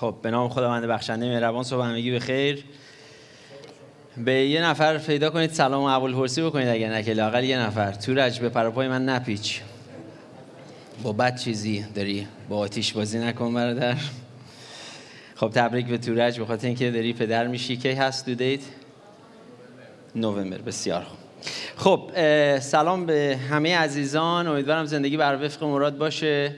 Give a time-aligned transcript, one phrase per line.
[0.00, 2.64] خب به نام خداوند بخشنده مهربان صبح همگی بخیر.
[4.16, 5.50] به یه نفر پیدا کنید.
[5.50, 7.92] سلام و قبول پرسی بکنید اگر نکه لاقل یه نفر.
[7.92, 9.60] تو رج به پروپای من نپیچ.
[11.02, 13.96] با بد چیزی داری با آتیش بازی نکن برادر.
[15.34, 17.76] خب تبریک به تورج به خاطر اینکه داری پدر میشی.
[17.76, 18.60] کی هست دو دیت؟
[20.14, 20.58] نوامبر.
[20.58, 21.18] بسیار خوب.
[21.76, 22.10] خب
[22.58, 24.46] سلام به همه عزیزان.
[24.46, 26.56] امیدوارم زندگی بر وفق مراد باشه.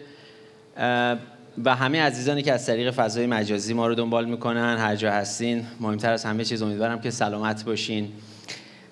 [1.64, 5.66] و همه عزیزانی که از طریق فضای مجازی ما رو دنبال می‌کنن هر جا هستین
[5.80, 8.08] مهمتر از همه چیز امیدوارم که سلامت باشین.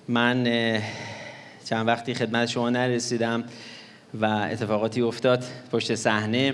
[0.07, 0.43] من
[1.65, 3.43] چند وقتی خدمت شما نرسیدم
[4.21, 6.53] و اتفاقاتی افتاد پشت صحنه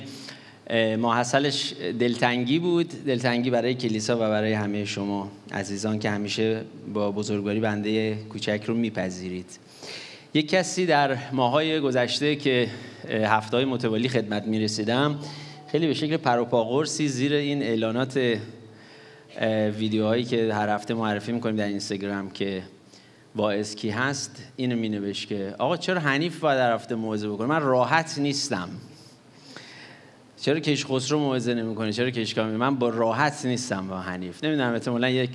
[0.99, 6.61] ماحصلش دلتنگی بود دلتنگی برای کلیسا و برای همه شما عزیزان که همیشه
[6.93, 9.45] با بزرگواری بنده کوچک رو میپذیرید.
[10.33, 12.67] یک کسی در ماهای گذشته که
[13.09, 15.19] هفته های متوالی خدمت می‌رسیدم
[15.71, 18.39] خیلی به شکل پروپاگورسی زیر این اعلانات
[19.77, 22.63] ویدیوهایی که هر هفته معرفی می‌کنیم در اینستاگرام که
[23.35, 27.47] واعظ کی هست اینو می نوشت که آقا چرا حنیف باید در هفته موعظه بکنه؟
[27.47, 28.69] من راحت نیستم.
[30.41, 34.43] چرا کش خسرو موعظه نمی‌کنه؟ چرا کشکامی من با راحت نیستم با حنیف.
[34.43, 35.29] نمی‌دونم احتمالاً یک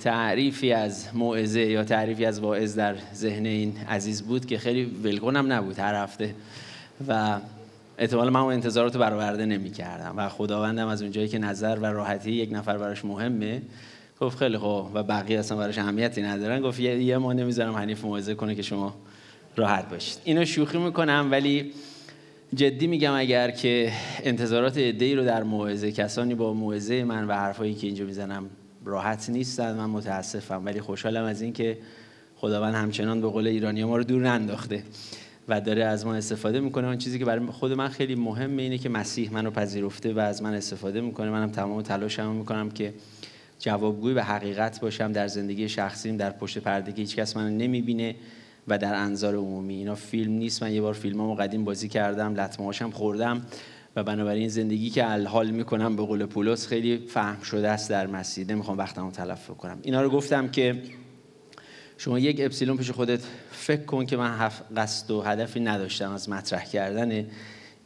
[0.00, 5.52] تعریفی از موعظه یا تعریفی از واعظ در ذهن این عزیز بود که خیلی ولکنم
[5.52, 6.34] نبود هر هفته.
[7.08, 7.40] و
[7.98, 12.32] احتمال من اون انتظارات رو برآورده نمی‌کردم و خداوندم از اونجایی که نظر و راحتی
[12.32, 13.62] یک نفر براش مهمه.
[14.20, 16.60] گفت خیلی خوب و بقیه اصلا براش اهمیتی ندارن.
[16.60, 18.94] گفت یه ما نمی‌ذارم حنیف موعظه کنه که شما
[19.56, 20.18] راحت باشید.
[20.24, 21.72] اینو شوخی می‌کنم ولی
[22.54, 27.74] جدی میگم اگر که انتظارات ای رو در موعظه کسانی با موعظه من و حرفایی
[27.74, 28.50] که اینجا می‌زنم
[28.84, 30.62] راحت نیستن من متاسفم.
[30.64, 31.78] ولی خوشحالم از اینکه
[32.36, 34.82] خداوند همچنان به قول ایرانی ما رو دور ننداخته.
[35.48, 36.86] و داره از ما استفاده می‌کنه.
[36.86, 40.42] اون چیزی که برای خود من خیلی مهمه اینه که مسیح منو پذیرفته و از
[40.42, 41.30] من استفاده می‌کنه.
[41.30, 42.94] منم تمام تلاشمو می‌کنم که
[43.58, 48.14] جوابگوی به حقیقت باشم در زندگی شخصیم در پشت پرده که هیچکس منو نمی‌بینه
[48.68, 49.74] و در انظار عمومی.
[49.74, 50.62] اینا فیلم نیست.
[50.62, 53.42] من یه بار فیلمامو قدیم بازی کردم لطمه خوردم
[53.96, 58.46] و بنابراین زندگی که الحال می‌کنم به قول پولس خیلی فهم شده است در مسیح.
[58.46, 60.82] نمی‌خوام وقتمو تلف کنم اینا رو گفتم که
[61.98, 63.20] شما یک اپسیلون پیش خودت
[63.50, 67.26] فکر کن که من قصد و هدفی نداشتم از مطرح کردن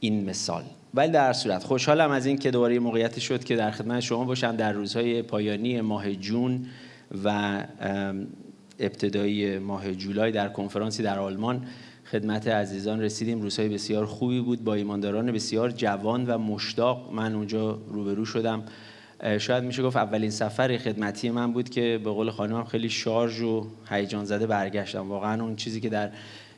[0.00, 0.64] این مثال.
[0.94, 4.56] ولی در صورت خوشحالم از این که دوباره موقعیتی شد که در خدمت شما باشم
[4.56, 6.66] در روزهای پایانی ماه جون
[7.24, 7.60] و
[8.80, 11.66] ابتدایی ماه جولای در کنفرانسی در آلمان
[12.10, 13.40] خدمت عزیزان رسیدیم.
[13.40, 14.64] روزهای بسیار خوبی بود.
[14.64, 18.62] با ایمانداران بسیار جوان و مشتاق من اونجا روبرو شدم.
[19.38, 23.66] شاید میشه گفت اولین سفر خدمتی من بود که به قول خانمم خیلی شارژ و
[23.88, 25.08] هیجان زده برگشتم.
[25.08, 26.10] واقعا اون چیزی که در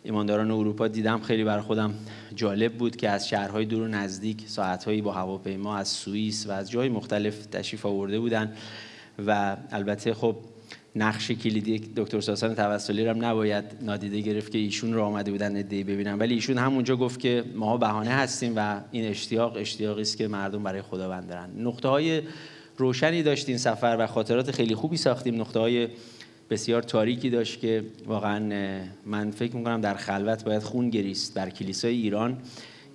[0.05, 1.95] ایمانداران اروپا دیدم خیلی برای خودم
[2.35, 6.71] جالب بود که از شهرهای دور و نزدیک ساعتهایی با هواپیما از سوئیس و از
[6.71, 8.53] جای مختلف تشریف آورده بودن
[9.27, 10.37] و البته خب
[10.97, 15.85] نقش کلیدی دکتر ساسان توسلی هم نباید نادیده گرفت که ایشون رو آمده بودن ادعی
[15.85, 16.19] ببینن.
[16.19, 20.63] ولی ایشون همونجا گفت که ما بهانه هستیم و این اشتیاق اشتیاقی است که مردم
[20.63, 21.51] برای خداوند دارن.
[21.59, 22.23] نقطه های
[22.77, 25.41] روشنی داشت این سفر و خاطرات خیلی خوبی ساختیم.
[25.41, 25.89] نقطه های
[26.51, 28.39] بسیار تاریکی داشت که واقعا
[29.07, 32.39] من فکر می‌کنم در خلوت باید خون گریست بر کلیسای ایران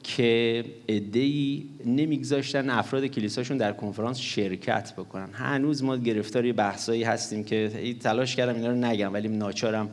[0.04, 5.30] که ادهی نمیگذاشتن افراد کلیساشون در کنفرانس شرکت بکنن.
[5.34, 9.90] هنوز ما گرفتار بحثایی هستیم که تلاش کردم اینا رو نگم ولی ناچارم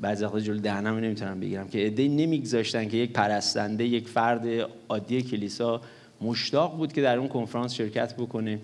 [0.00, 4.46] بعضی وقتا جلو دهنم نمی‌تونم بگیرم که ادهی نمیگذاشتن که یک پرستنده یک فرد
[4.88, 5.80] عادی کلیسا
[6.20, 8.58] مشتاق بود که در اون کنفرانس شرکت بکنه.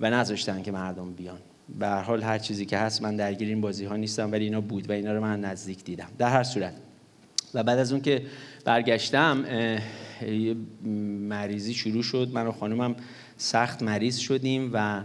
[0.00, 1.38] و نذاشتن که مردم بیان.
[1.78, 4.60] به هر حال هر چیزی که هست من درگیر این بازی ها نیستم ولی اینا
[4.60, 6.08] بود و اینا رو من نزدیک دیدم.
[6.18, 6.74] در هر صورت.
[7.54, 8.22] و بعد از اون که
[8.64, 9.44] برگشتم
[10.22, 10.56] یه
[11.28, 12.30] مریضی شروع شد.
[12.32, 12.96] من و خانومم
[13.36, 15.02] سخت مریض شدیم و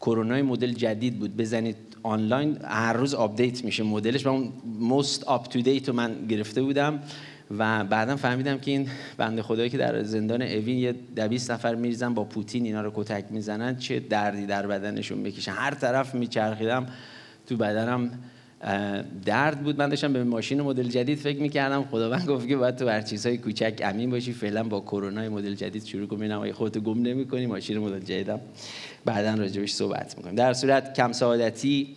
[0.00, 1.36] کرونا مدل جدید بود.
[1.36, 4.26] بزنید آنلاین هر روز update میشه مدلش.
[4.26, 4.52] و اون
[4.90, 7.02] most up to date رو من گرفته بودم.
[7.50, 12.14] و بعدا فهمیدم که این بنده خدایی که در زندان اوین یه دویست نفر میریزن
[12.14, 16.86] با پوتین اینا رو کتک می‌زنن چه دردی در بدنشون بکشن هر طرف میچرخیدم
[17.46, 18.10] تو بدنم
[19.24, 19.78] درد بود.
[19.78, 21.84] من داشتم به ماشین مدل جدید فکر می‌کردم.
[21.84, 24.32] خداوند گفت که باید تو هر چیزهای کوچک امین باشی.
[24.32, 27.46] فعلا با کرونا مدل جدید شروع کنی نمای خودت گم نمی‌کنی.
[27.46, 28.40] ماشین مدل جدیدم.
[29.04, 30.34] بعدا راجبش صحبت می‌کنیم.
[30.34, 31.96] در صورت کم سعادتی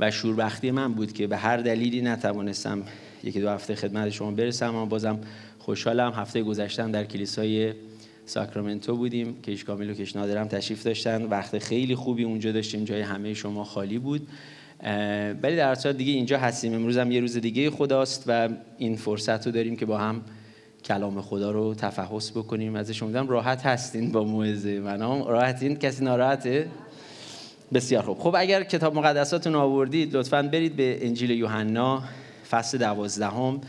[0.00, 2.82] و شوربختی من بود که به هر دلیلی نتوانستم
[3.24, 5.18] یکی دو هفته خدمت شما برسم اما بازم
[5.58, 6.12] خوشحالم.
[6.12, 7.72] هفته گذشتم در کلیسای
[8.26, 11.24] ساکرامنتو بودیم کیش کامیل و کیش نادرم تشریف داشتن.
[11.24, 14.28] وقت خیلی خوبی اونجا داشتیم جای همه شما خالی بود.
[15.42, 16.74] ولی در صورت دیگه اینجا هستیم.
[16.74, 20.22] امروز هم یه روز دیگه خداست و این فرصت رو داریم که با هم
[20.84, 22.76] کلام خدا رو تفحص بکنیم.
[22.76, 26.68] ازش امیدوارم راحت هستین با موعظه من راحتین؟ کسی ناراحته؟
[27.74, 28.18] بسیار خوب.
[28.18, 32.02] خب اگر کتاب مقدساتون آوردید لطفا برید به انجیل یوحنا.
[32.50, 33.60] فصل دوازدهم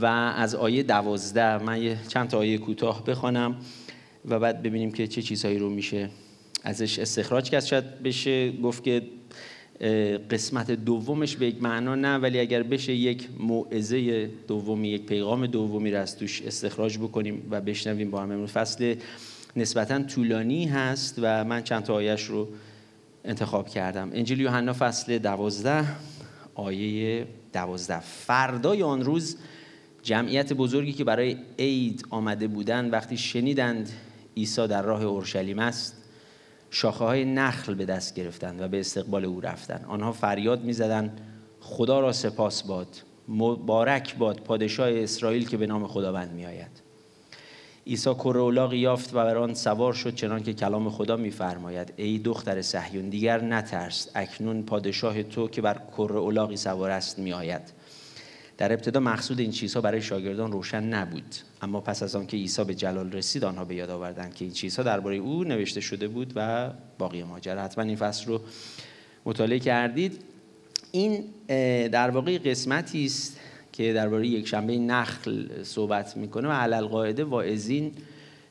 [0.00, 3.56] و از آیه دوازده من یه چند تا آیه کوتاه بخوانم
[4.28, 6.08] و بعد ببینیم که چه چیزهایی رو میشه
[6.64, 7.64] ازش استخراج کرد.
[7.64, 9.02] شاید بشه گفت که
[10.30, 15.90] قسمت دومش به یک معنا نه ولی اگر بشه یک موعظه دومی یک پیغام دومی
[15.90, 18.50] رو از توش استخراج بکنیم و بشنویم با هم امروز.
[18.50, 18.94] فصل
[19.56, 22.48] نسبتا طولانی هست و من چند تا آیش رو
[23.24, 24.10] انتخاب کردم.
[24.12, 25.84] انجیل یوحنا فصل دوازده
[26.54, 28.00] آیه دوازده.
[28.00, 29.36] فردای آن روز
[30.02, 33.90] جمعیت بزرگی که برای عید آمده بودند وقتی شنیدند
[34.36, 35.96] عیسی در راه اورشلیم است
[36.70, 39.84] شاخه های نخل به دست گرفتند و به استقبال او رفتند.
[39.88, 41.20] آنها فریاد می‌زدند
[41.60, 46.91] خدا را سپاس باد مبارک باد پادشاه اسرائیل که به نام خداوند میآید.
[47.86, 52.62] عیسی کره یافت و بر آن سوار شد چنان که کلام خدا میفرماید ای دختر
[52.62, 57.82] صهیون دیگر نترس اکنون پادشاه تو که بر کره سوار است میآید.
[58.58, 62.74] در ابتدا مقصود این چیزها برای شاگردان روشن نبود اما پس از آنکه عیسی به
[62.74, 66.70] جلال رسید آنها به یاد آوردند که این چیزها درباره او نوشته شده بود و
[66.98, 67.62] باقی ماجرا.
[67.62, 68.40] حتما این فصل رو
[69.24, 70.20] مطالعه کردید.
[70.92, 71.24] این
[71.88, 73.40] در واقع قسمتی است
[73.72, 77.92] که درباره یک شنبه نخل صحبت می‌کنه و علل قاعده واعظین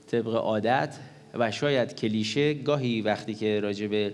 [0.08, 0.96] طبق عادت
[1.34, 4.14] و شاید کلیشه گاهی وقتی که راجع به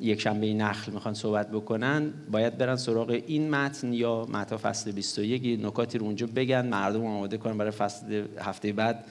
[0.00, 5.64] یک شنبه نخل می‌خوان صحبت بکنن باید برن سراغ این متن یا متا فصل 21
[5.64, 9.04] نکاتی رو اونجا بگن مردم آماده کنن برای فصل هفته بعد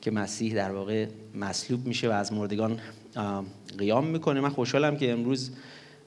[0.00, 2.78] که مسیح در واقع مصلوب میشه و از مردگان
[3.78, 4.40] قیام می‌کنه.
[4.40, 5.50] من خوشحالم که امروز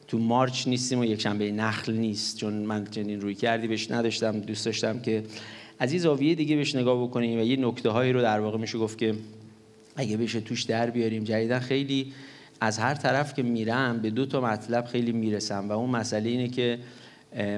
[0.09, 2.37] تو مارچ نیستیم و یک شنبه نخل نیست.
[2.37, 5.23] چون من چنین روی کردی بهش نداشتم دوست داشتم که
[5.79, 8.77] از این زاویه دیگه بهش نگاه بکنیم و یه نکته هایی رو در واقع میشه
[8.77, 9.15] گفت که
[9.95, 11.23] اگه بشه توش در بیاریم.
[11.23, 12.13] جدیدا خیلی
[12.61, 16.47] از هر طرف که میرم به دو تا مطلب خیلی می‌رسم و اون مسئله اینه
[16.47, 16.79] که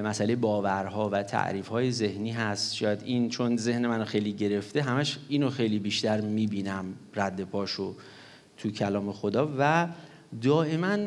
[0.04, 2.76] مسئله باورها و تعریفهای ذهنی هست.
[2.76, 6.84] شاید این چون ذهن منو خیلی گرفته همش اینو خیلی بیشتر می‌بینم
[7.14, 7.94] رد پاشو
[8.58, 9.88] تو کلام خدا و
[10.40, 10.98] دائما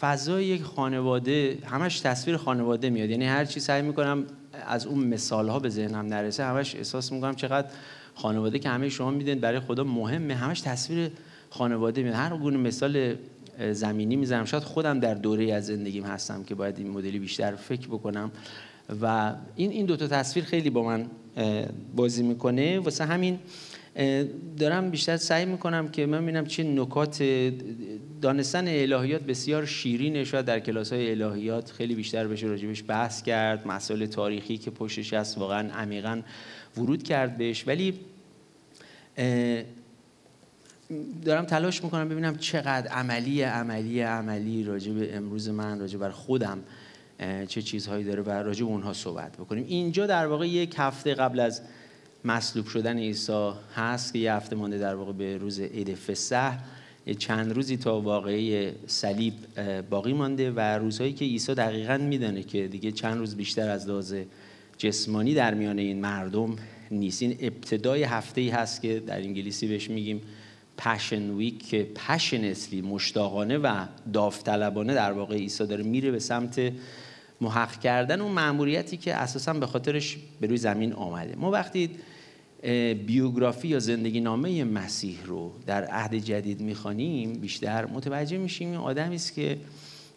[0.00, 3.10] فضای یک خانواده همش تصویر خانواده میاد.
[3.10, 4.24] یعنی هر چی سعی می‌کنم
[4.66, 7.68] از اون مثال ها به ذهنم نرسه همش احساس می‌کنم چقدر
[8.14, 10.34] خانواده که همه شما میدین برای خدا مهمه.
[10.34, 11.10] همش تصویر
[11.50, 12.14] خانواده میاد.
[12.14, 13.14] هر گونه مثال
[13.72, 14.44] زمینی می‌زنم.
[14.44, 18.30] شاید خودم در دوره از زندگیم هستم که باید این مدلی بیشتر فکر بکنم.
[19.02, 21.06] و این این دو تا تصویر خیلی با من
[21.96, 22.78] بازی می‌کنه.
[22.78, 23.38] واسه همین
[24.58, 27.22] دارم بیشتر سعی می‌کنم که من ببینم چه نکات
[28.22, 30.24] دانستن الهیات بسیار شیرینه.
[30.24, 33.66] شاید در کلاس های الهیات خیلی بیشتر بشه راجبش بحث کرد.
[33.66, 36.20] مسائل تاریخی که پشتش هست واقعا عمیقا
[36.76, 37.64] ورود کرد بهش.
[37.66, 37.94] ولی
[41.24, 46.58] دارم تلاش می‌کنم ببینم چقدر عملی عملی عملی راجع به امروز من راجع بر خودم
[47.48, 49.64] چه چیزهایی داره و راجع به اونها صحبت بکنیم.
[49.68, 51.62] اینجا در واقع یک هفته قبل از
[52.24, 56.58] مصلوب شدن عیسی هست که یه هفته مانده در واقع به روز عید فسح
[57.18, 59.34] چند روزی تا واقعه صلیب
[59.90, 64.14] باقی مانده و روزهایی که عیسی دقیقا میدانه که دیگه چند روز بیشتر از لحاظ
[64.78, 66.56] جسمانی در میان این مردم
[66.90, 67.22] نیست.
[67.22, 70.20] این ابتدای هفته ای هست که در انگلیسی بهش میگیم
[70.78, 76.72] پشن ویک که پشنسلی مشتاقانه و داوطلبانه در واقع عیسی داره میره به سمت
[77.40, 81.36] محقق کردن اون مأموریتی که اساسا به خاطرش به روی زمین آمده.
[81.36, 81.90] ما وقتی
[83.06, 89.14] بیوگرافی یا زندگی نامه مسیح رو در عهد جدید می‌خوانیم بیشتر متوجه میشیم این آدمی
[89.14, 89.58] است که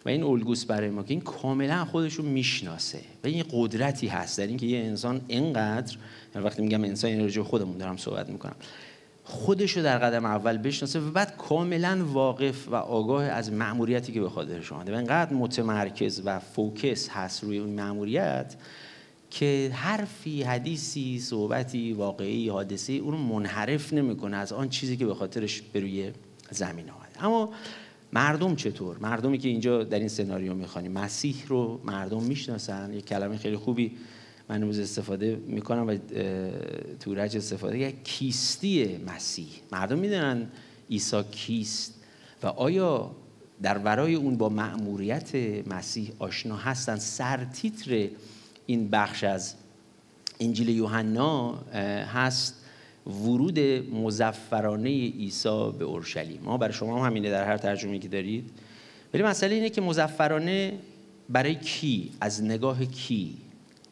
[0.04, 4.38] و این الگوس برای ما که این کاملا خودش رو می‌شناسه و این قدرتی هست.
[4.38, 5.96] در اینکه یه انسان اینقدر
[6.34, 8.56] یعنی وقتی میگم انسان این رو خودمون دارم صحبت می‌کنم.
[9.24, 14.20] خودش رو در قدم اول بشناسه و بعد کاملا واقف و آگاه از مأموریتی که
[14.20, 18.54] به خاطرش آمده و اینقدر متمرکز و فوکس هست روی اون مأموریت
[19.36, 25.14] که حرفی حدیثی صحبتی واقعی حادثه اون رو منحرف نمی‌کنه از آن چیزی که به
[25.14, 26.12] خاطرش به روی
[26.50, 27.24] زمین آمده.
[27.24, 27.52] اما
[28.12, 30.92] مردم چطور؟ مردمی که اینجا در این سناریو می‌خوانیم.
[30.92, 32.92] مسیح رو مردم می‌شناسن.
[32.92, 33.92] یک کلمه خیلی خوبی
[34.48, 35.96] من امروز استفاده می‌کنم و
[37.00, 37.78] تورج استفاده.
[37.78, 39.48] یک کیستی مسیح.
[39.72, 40.46] مردم می‌دونن
[40.90, 41.94] عیسی کیست
[42.42, 43.10] و آیا
[43.62, 45.30] در ورای اون با مأموریت
[45.66, 48.08] مسیح آشنا هستن؟ سرتیتر
[48.66, 49.54] این بخش از
[50.40, 51.52] انجیل یوحنا
[52.14, 52.54] هست
[53.06, 53.58] ورود
[53.94, 56.40] مزفرانه عیسی به اورشلیم.
[56.44, 58.50] ما برای شما هم همینه در هر ترجمه که دارید.
[59.14, 60.72] ولی مسئله اینه که مزفرانه
[61.28, 63.36] برای کی؟ از نگاه کی؟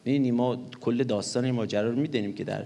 [0.05, 2.65] می‌دونی ما کل داستان این ماجرا رو که در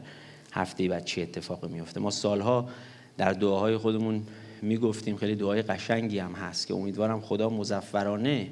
[0.52, 2.70] هفته بعد چه اتفاقی میفته ما سالها
[3.18, 4.24] در دعاهای خودمون
[4.62, 5.16] می‌گفتیم.
[5.16, 8.48] خیلی دعای قشنگی هم هست که امیدوارم خدا مزفرانه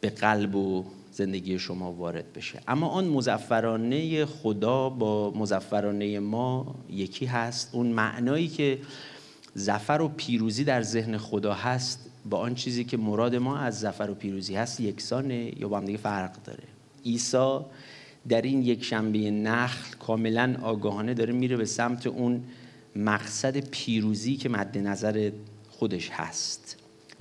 [0.00, 0.84] به قلب و
[1.18, 2.60] زندگی شما وارد بشه.
[2.68, 7.70] اما آن مزفرانه خدا با مزفرانه ما یکی هست.
[7.72, 8.78] اون معنایی که
[9.54, 14.10] زفر و پیروزی در ذهن خدا هست با آن چیزی که مراد ما از زفر
[14.10, 16.64] و پیروزی هست یکسانه یا با هم دیگه فرق داره.
[17.04, 17.58] عیسی
[18.28, 22.42] در این یک شنبه نخل کاملا آگاهانه داره میره به سمت اون
[22.96, 25.30] مقصد پیروزی که مد نظر
[25.70, 26.76] خودش هست.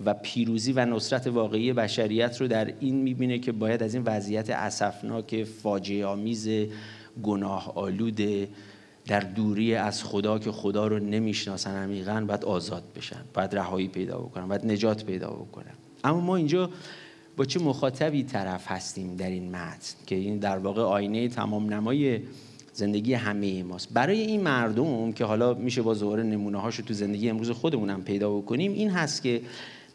[0.06, 4.50] و پیروزی و نصرت واقعی بشریت رو در این می‌بینه که باید از این وضعیت
[4.50, 6.50] اسفناک فاجعه آمیز
[7.24, 8.48] گناه آلوده
[9.08, 14.18] در دوری از خدا که خدا رو نمی‌شناسن عمیقا باید آزاد بشن باید رهایی پیدا
[14.18, 15.74] بکنن باید نجات پیدا بکنن.
[16.04, 16.70] اما ما اینجا
[17.38, 22.20] با چه مخاطبی طرف هستیم در این متن؟ که این در واقع آینه تمام نمای
[22.74, 23.94] زندگی همه ماست.
[23.94, 28.38] برای این مردم که حالا میشه با ظهور نمونه هاشو تو زندگی امروز خودمونم پیدا
[28.38, 29.42] بکنیم این هست که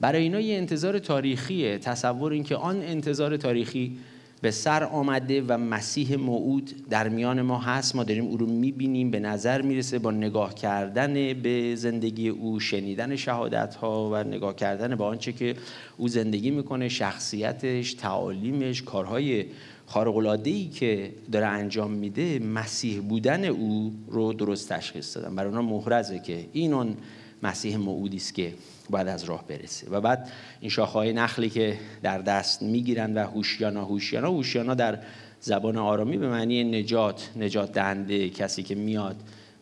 [0.02, 1.78] برای اینا یه انتظار تاریخیه.
[1.78, 3.99] تصور این که آن انتظار تاریخی
[4.40, 7.97] به سر آمده و مسیح موعود در میان ما هست.
[7.97, 13.16] ما داریم او رو می‌بینیم به نظر می‌رسه با نگاه کردن به زندگی او شنیدن
[13.16, 15.54] شهادت ها و نگاه کردن به آنچه که
[15.97, 19.44] او زندگی می‌کنه شخصیتش تعالیمش کارهای
[19.87, 25.37] خارق ای که داره انجام میده مسیح بودن او رو درست تشخیص دادن.
[25.37, 26.97] برای اونا محرزه که این اون
[27.42, 28.54] مسیح موعودی است که
[28.90, 29.90] باید از راه برسه.
[29.90, 30.30] و بعد
[30.61, 34.99] این شاخهای نخلی که در دست می‌گیرن و هوشیانا هوشیانا هوشیانا در
[35.40, 39.16] زبان آرامی به معنی نجات نجات دهنده کسی که میاد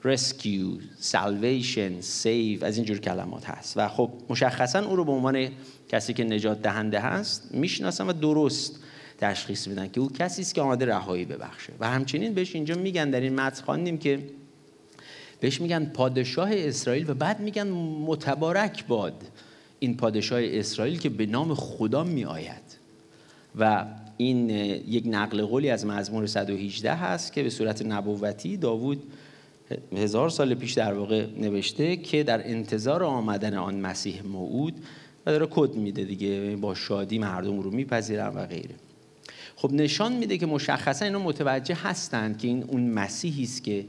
[0.05, 3.77] rescue, salvation, save از اینجور کلمات هست.
[3.77, 5.49] و خب مشخصا او رو به عنوان
[5.89, 8.81] کسی که نجات دهنده هست می‌شناسن و درست
[9.19, 11.73] تشخیص میدن که او کسی است که آماده رهایی ببخشه.
[11.81, 14.19] و همچنین بهش اینجا میگن در این متن خواندیم که
[15.41, 17.69] بهش میگن پادشاه اسرائیل و بعد میگن
[18.07, 19.23] متبارک باد.
[19.79, 22.81] این پادشاه اسرائیل که به نام خدا میآید.
[23.59, 23.85] و
[24.17, 29.03] این یک نقل قولی از مزمور 118 هست که به صورت نبوتی داوود
[29.97, 34.75] هزار سال پیش در واقع نوشته که در انتظار آمدن آن مسیح موعود
[35.27, 38.75] و داره کد میده دیگه با شادی مردم رو میپذیرن و غیره.
[39.57, 43.85] خب نشان میده که مشخصا اینا متوجه هستند که این اون مسیحی است که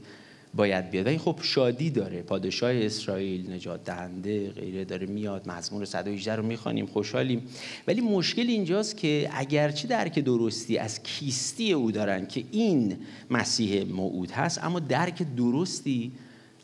[0.54, 1.06] باید بیاد.
[1.06, 2.22] ولی خب شادی داره.
[2.22, 7.42] پادشاه اسرائیل نجات دهنده غیره داره میاد مزمور 118 رو می‌خوانیم خوشحالیم.
[7.86, 12.96] ولی مشکل اینجاست که اگرچه درک درستی از کیستی او دارن که این
[13.30, 16.12] مسیح موعود هست اما درک درستی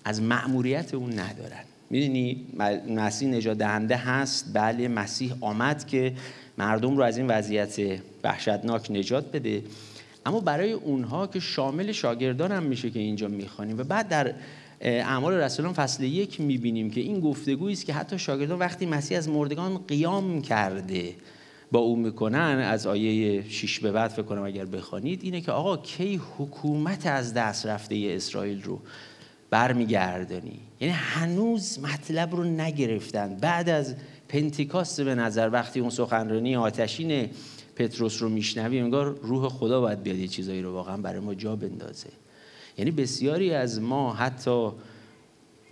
[0.04, 1.64] از مأموریت اون ندارن.
[1.90, 2.46] می‌دونی؟
[2.88, 4.50] مسیح نجات دهنده هست.
[4.54, 6.14] بله مسیح آمد که
[6.58, 9.62] مردم رو از این وضعیت وحشتناک نجات بده.
[10.28, 14.34] اما برای اونها که شامل شاگردان هم میشه که اینجا می‌خوانیم و بعد در
[14.80, 19.28] اعمال رسولان فصل یک می‌بینیم که این گفتگویی است که حتی شاگردان وقتی مسیح از
[19.28, 21.14] مردگان قیام کرده
[21.72, 22.38] با او می‌کنن
[22.70, 27.34] از آیه 6 به بعد فکر کنم اگر بخوانید اینه که آقا کی حکومت از
[27.34, 28.80] دست رفته اسرائیل رو
[29.50, 33.36] برمیگردانی؟ یعنی هنوز مطلب رو نگرفتن.
[33.40, 33.94] بعد از
[34.28, 37.28] پنتیکاست به نظر وقتی اون سخنرانی آتشین
[37.78, 41.56] پتروس رو میشنویم انگار روح خدا باید بیاد یه چیزایی رو واقعا برای ما جا
[41.56, 42.08] بندازه.
[42.78, 44.70] یعنی بسیاری از ما حتی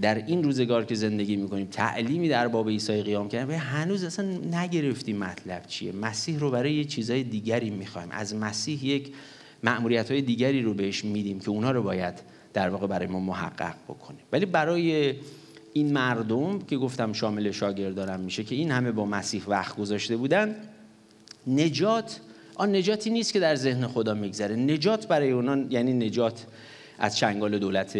[0.00, 5.16] در این روزگار که زندگی می‌کنیم تعلیمی در باب عیسی قیام کردن هنوز اصلا نگرفتیم
[5.16, 5.92] مطلب چیه.
[5.92, 8.08] مسیح رو برای یه چیزای دیگری می‌خوایم.
[8.10, 9.12] از مسیح یک
[9.62, 12.14] معمولیت دیگری رو بهش میدیم که اونها رو باید
[12.52, 15.14] در واقع برای ما محقق بکنیم ولی برای
[15.72, 20.56] این مردم که گفتم شامل شاگردارم میشه که این همه با مسیح وقت گذاشته بودن
[21.46, 22.20] نجات
[22.54, 24.56] آن نجاتی نیست که در ذهن خدا میگذره.
[24.56, 26.46] نجات برای اونان یعنی نجات
[26.98, 27.98] از چنگال دولت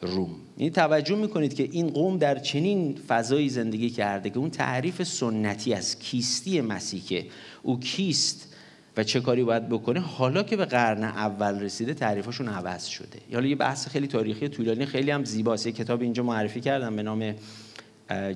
[0.00, 0.30] روم.
[0.56, 5.74] این توجه می‌کنید که این قوم در چنین فضایی زندگی کرده که اون تعریف سنتی
[5.74, 7.26] از کیستی مسیح که
[7.62, 8.54] او کیست
[8.96, 13.18] و چه کاری باید بکنه حالا که به قرن اول رسیده تعریفشون عوض شده.
[13.32, 15.66] حالا یه بحث خیلی تاریخی طولانی خیلی هم زیباست.
[15.66, 17.34] یه کتاب اینجا معرفی کردم به نام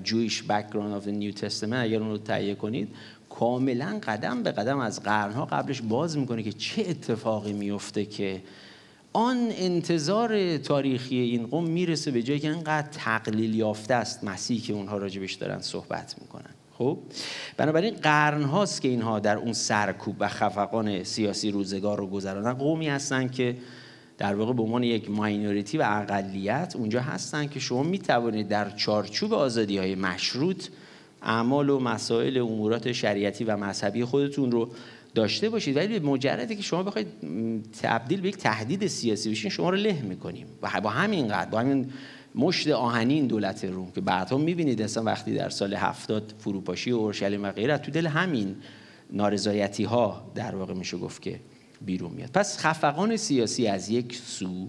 [0.05, 1.73] Jewish Background of the New Testament.
[1.73, 2.89] اگر اون رو تهیه کنید
[3.39, 8.43] کاملا قدم به قدم از قرنها قبلش باز می‌کنه که چه اتفاقی میفته که
[9.13, 14.25] آن انتظار تاریخی این قوم می‌رسه به جایی که انقدر تقلیل یافته است.
[14.25, 16.51] مسیح که اونها راجبش دارن صحبت می‌کنن.
[16.79, 16.99] خب
[17.57, 22.89] بنابراین قرن هاست که اینها در اون سرکوب و خفقان سیاسی روزگار رو گذراندن قومی
[22.89, 23.57] هستن که
[24.19, 29.35] در واقع به عنوان یک ماینوریتی و اقلیت اونجا هستن که شما می‌توانید در چارچوب
[29.35, 30.69] آزادی های مشروط
[31.25, 34.69] اعمال و مسائل امورات شریعتی و مذهبی خودتون رو
[35.15, 35.77] داشته باشید.
[35.77, 37.07] ولی به مجردی که شما بخواید
[37.83, 40.47] تبدیل به یک تهدید سیاسی بشین شما رو له می‌کنیم.
[40.63, 41.91] و با همین قد با همین
[42.35, 47.51] مشت آهنین دولت روم که بعدها می‌بینید اصلا وقتی در سال هفتاد فروپاشی اورشلیم و
[47.51, 48.57] غیره تو دل همین
[49.11, 51.41] نارضایتی ها در واقع میشه گفت که
[51.81, 52.31] بیرون میاد.
[52.31, 54.69] پس خفقان سیاسی از یک سو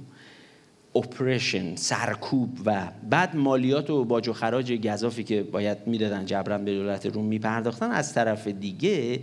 [0.95, 6.73] اپریشن سرکوب و بعد مالیات و باج و خراج گذافی که باید می‌دادن جبران به
[6.73, 9.19] دولت روم میپرداختن از طرف دیگه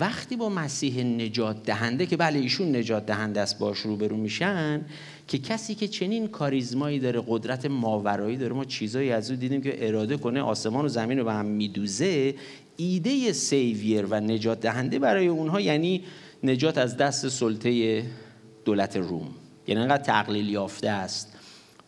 [0.00, 4.84] وقتی با مسیح نجات دهنده که بله ایشون نجات دهنده است باش روبرو میشن
[5.28, 9.88] که کسی که چنین کاریزمایی داره قدرت ماورایی داره ما چیزایی از او دیدیم که
[9.88, 12.34] اراده کنه آسمان و زمین رو به هم میدوزه
[12.76, 16.02] ایده سیویر و نجات دهنده برای اونها یعنی
[16.42, 18.02] نجات از دست سلطه
[18.64, 19.41] دولت روم.
[19.66, 21.32] یعنی انقدر تقلیل یافته است.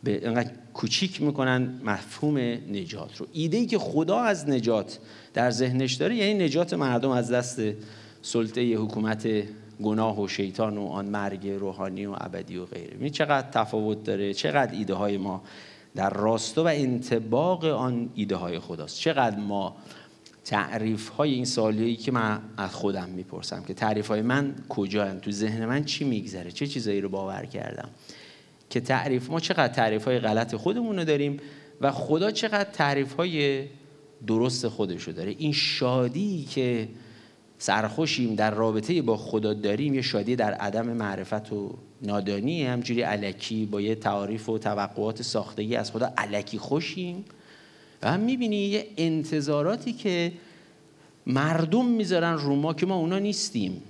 [0.05, 2.39] به انقدر کوچیک می‌کنن مفهوم
[2.73, 3.27] نجات رو.
[3.33, 4.99] ایده ای که خدا از نجات
[5.35, 7.61] در ذهنش داره یعنی نجات مردم از دست
[8.23, 9.29] سلطه حکومت
[9.83, 12.97] گناه و شیطان و آن مرگ روحانی و ابدی و غیره.
[12.97, 15.43] می چقدر تفاوت داره چقدر ایده های ما
[15.95, 18.99] در راستا و انتباق آن ایده های خداست.
[18.99, 19.77] چقدر ما
[20.45, 25.31] تعریف های این سالی که من از خودم می‌پرسم که تعریف های من کجا تو
[25.31, 27.89] ذهن من چی میگذره؟ چه چیزایی رو باور کردم؟
[28.71, 31.37] که تعریف ما چقدر تعریف های غلط خودمون رو داریم
[31.81, 33.65] و خدا چقدر تعریف های
[34.27, 36.89] درست خودش رو داره؟ این شادی که
[37.59, 43.67] سرخوشیم در رابطه با خدا داریم یه شادی در عدم معرفت و نادانی همجوری علکی
[43.67, 47.25] با یه تعاریف و توقعات ساختگی از خدا علکی خوشیم.
[48.05, 50.33] و هم می‌بینی یه انتظاراتی که
[51.27, 53.83] مردم می‌ذارن رو ما که ما اونا نیستیم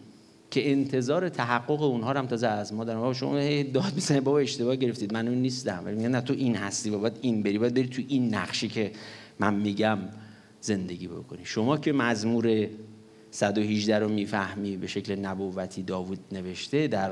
[0.50, 3.00] که انتظار تحقق اونها رو هم تازه از ما دارن.
[3.00, 5.82] بابا شما داد می‌زنید بابا اشتباه گرفتید من اون نیستم.
[5.84, 8.92] ولی میگن نه تو این هستی بابا این بری باید بری تو این نقشی که
[9.38, 9.98] من میگم
[10.60, 11.40] زندگی بکنی.
[11.44, 12.66] شما که مزمور
[13.30, 17.10] 118 رو می‌فهمی به شکل نبوتی داوود نوشته در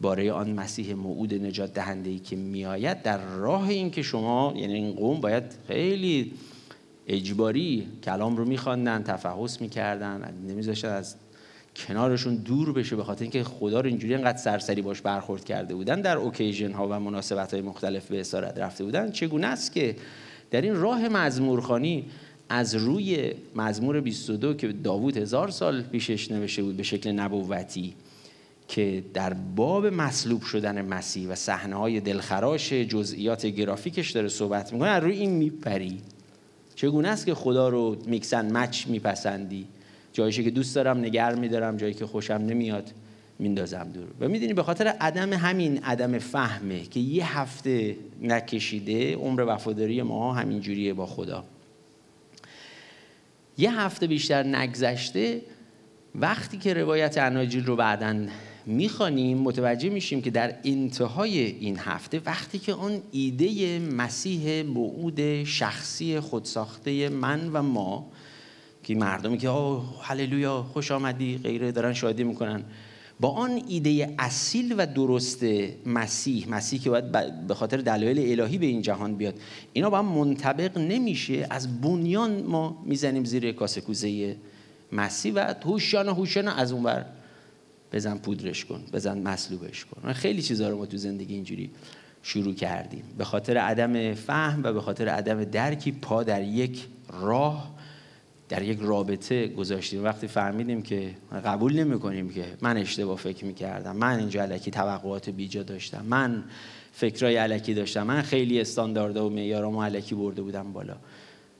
[0.00, 4.74] باره آن مسیح موعود نجات دهنده ای که میآید در راه این که شما یعنی
[4.74, 6.32] این قوم باید خیلی
[7.06, 11.16] اجباری کلام رو میخواندن تفحص می‌کردن نمیذاشتن از
[11.76, 16.00] کنارشون دور بشه به خاطر اینکه خدا رو اینجوری انقدر سرسری باش برخورد کرده بودن
[16.00, 19.10] در اوکیژن ها و مناسبت های مختلف به اسارت رفته بودن.
[19.10, 19.96] چگونه است که
[20.50, 22.04] در این راه مزمورخانی
[22.48, 27.94] از روی مزمور 22 که داوود هزار سال پیشش نوشته بود به شکل نبوتی
[28.68, 34.88] که در باب مصلوب شدن مسیح و صحنه های دلخراش جزئیات گرافیکش داره صحبت می‌کنه
[34.88, 36.00] از روی این میپری.
[36.74, 39.66] چگونه است که خدا رو میکسن مچ میپسندی؟
[40.12, 42.90] جایشی که دوست دارم نگر میدارم جایی که خوشم نمیاد
[43.38, 44.06] میندازم دور.
[44.20, 50.34] و می‌دونی به خاطر عدم همین عدم فهمه که یه هفته نکشیده عمر وفاداری ما
[50.34, 51.44] همین جوریه با خدا.
[53.58, 55.42] یه هفته بیشتر نگذشته
[56.14, 58.26] وقتی که روایت اناجیل رو بعدا
[58.66, 66.20] می‌خوانیم متوجه میشیم که در انتهای این هفته وقتی که آن ایده مسیح موعود شخصی
[66.20, 68.06] خودساخته من و ما
[68.82, 72.62] که مردمی که آه هللویا خوش آمدی غیره دارن شادی می‌کنن
[73.20, 75.44] با آن ایده اصیل و درست
[75.86, 77.12] مسیح مسیح که باید
[77.46, 79.34] به خاطر دلایل الهی به این جهان بیاد
[79.72, 81.46] اینا با هم منطبق نمیشه.
[81.50, 84.36] از بنیان ما می‌زنیم زیر کاسه کوزه
[84.92, 87.04] مسیح و هوشیان هوشیان از اونور
[87.92, 90.12] بزن پودرش کن بزن مصلوبش کن.
[90.12, 91.70] خیلی چیزا رو ما تو زندگی اینجوری
[92.22, 93.02] شروع کردیم.
[93.18, 96.86] به خاطر عدم فهم و به خاطر عدم درکی پا در یک
[97.20, 97.76] راه
[98.48, 100.04] در یک رابطه گذاشتیم.
[100.04, 101.10] وقتی فهمیدیم که
[101.44, 106.44] قبول نمی کنیم که من اشتباه فکر می‌کردم من اینجا علکی توقعات بیجا داشتم من
[106.92, 110.96] فکرای علکی داشتم من خیلی استانداردها و معیارامو علکی برده بودم بالا.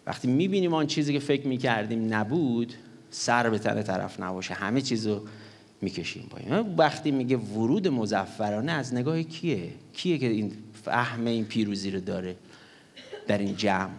[0.06, 2.74] وقتی می‌بینیم آن چیزی که فکر می‌کردیم نبود
[3.10, 4.54] سر به تن طرف نباشه.
[4.54, 5.24] همه چیزو
[5.80, 6.76] می‌کشیم پایین.
[6.76, 10.52] وقتی میگه ورود مزفرانه از نگاه کیه؟ کیه که این
[10.84, 12.36] فهم این پیروزی رو داره
[13.26, 13.90] در این جمع؟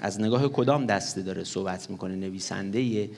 [0.00, 3.10] از نگاه کدام دسته داره صحبت می‌کنه؟ نویسنده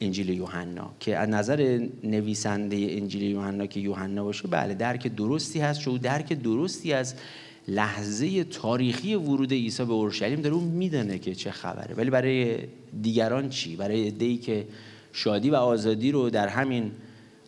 [0.00, 0.90] انجیل یوحنا.
[1.00, 6.32] که از نظر نویسنده انجیل یوحنا که یوحنا باشه بله درک درستی هست چون درک
[6.32, 7.14] درستی از
[7.68, 11.94] لحظه تاریخی ورود عیسی به اورشلیم داره اون می‌دونه که چه خبره.
[11.94, 12.58] ولی برای
[13.02, 14.66] دیگران چی؟ برای عده‌ای که
[15.12, 16.90] شادی و آزادی رو در همین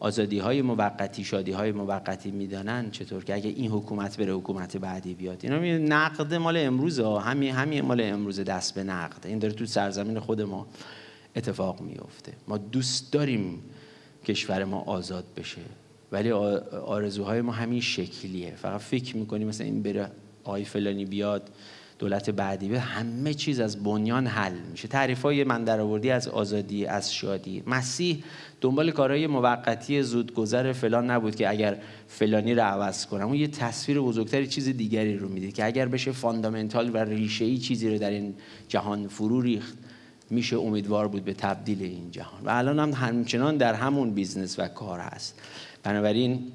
[0.03, 5.15] آزادی های موقتی شادی های موقتی می‌دانن چطور که اگه این حکومت بره حکومت بعدی
[5.15, 5.41] بیاد.
[5.43, 9.27] اینا می نقد مال امروز ها همین همین مال امروز دست به نقد.
[9.27, 10.67] این داره تو سرزمین خود ما
[11.37, 13.63] اتفاق میفته ما دوست داریم
[14.25, 15.63] کشور ما آزاد بشه.
[16.13, 16.31] ولی
[16.87, 18.55] آرزوهای ما همین شکلیه.
[18.57, 20.11] فقط فکر می‌کنیم مثلا این بره
[20.45, 21.51] آی فلانی بیاد
[21.99, 24.89] دولت بعدی به همه چیز از بنیان حل میشه.
[24.89, 27.63] تعریف های من درآوردی از آزادی از شادی.
[27.67, 28.25] مسیح
[28.63, 33.27] دنبال کارهای موقتی زودگذر فلان نبود که اگر فلانی رو عوض کنم.
[33.27, 37.91] اون یه تصویر بزرگتری چیز دیگری رو میده که اگر بشه fundamental و ریشه‌ای چیزی
[37.91, 38.35] رو در این
[38.69, 39.79] جهان فرو ریخت
[40.31, 42.45] میشه امیدوار بود به تبدیل این جهان.
[42.45, 45.41] و الان هم همچنان در همون business و کار هست.
[45.83, 46.53] بنابراین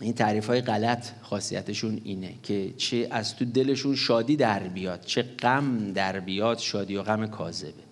[0.00, 5.22] این تعریف های غلط خاصیتشون اینه که چه از تو دلشون شادی در بیاد چه
[5.22, 7.85] غم در بیاد شادی و غم کاذبه.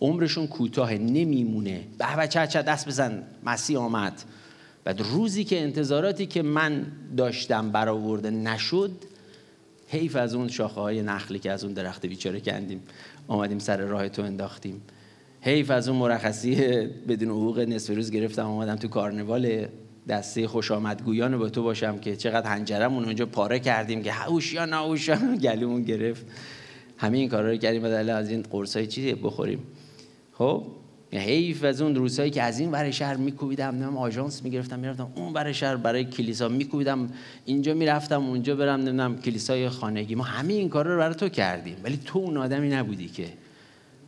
[0.00, 1.80] عمرشون کوتاه نمیمونه.
[1.98, 3.22] به به چه دست بزن.
[3.44, 4.22] مسیح آمد.
[4.84, 6.86] بعد روزی که انتظاراتی که من
[7.16, 8.90] داشتم برآورده نشد
[9.88, 12.82] حیف از اون شاخه های نخلی که از اون درخت بیچاره کندیم
[13.28, 14.82] آمدیم سر راه تو انداختیم.
[15.40, 16.54] حیف از اون مرخصی
[17.08, 19.66] بدون حقوق نصف روز گرفتم آمدم تو کارنوال
[20.08, 25.16] دسته خوش آمدگویان با تو باشم که چقدر هنجرمون اونجا پاره کردیم که هوشیا نهوشیا
[25.42, 26.26] گلومون گرفت.
[26.96, 29.62] همه این کارا رو کردیم بعد از این قرصای چیزی بخوریم.
[30.40, 30.66] خب
[31.12, 35.32] حیف از اون روزهایی که از این ور شهر میکوبیدم نمی‌دونم آژانس می‌گرفتم می‌رفتم اون
[35.32, 37.08] ور شهر برای کلیسا میکوبیدم
[37.44, 40.14] اینجا می‌رفتم اونجا برم نمی‌دونم کلیسای خانگی.
[40.14, 43.26] ما همه این کارا رو برای تو کردیم ولی تو اون آدمی نبودی که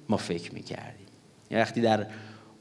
[0.08, 1.06] ما فکر می‌کردیم.
[1.50, 2.06] وقتی در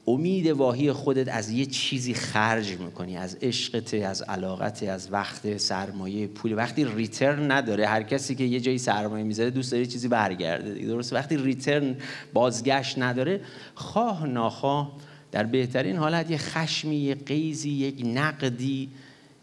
[0.06, 6.26] امید واهی خودت از یه چیزی خرج می‌کنی از عشقت از علاقت از وقت سرمایه
[6.26, 6.56] پول.
[6.56, 11.12] وقتی ریترن نداره هر کسی که یه جایی سرمایه می‌ذاره دوست داره چیزی برگرده درست
[11.12, 11.96] وقتی ریترن
[12.32, 13.40] بازگشت نداره
[13.74, 14.92] خواه ناخواه
[15.32, 18.88] در بهترین حالت یه خشمی یه قیزی یک نقدی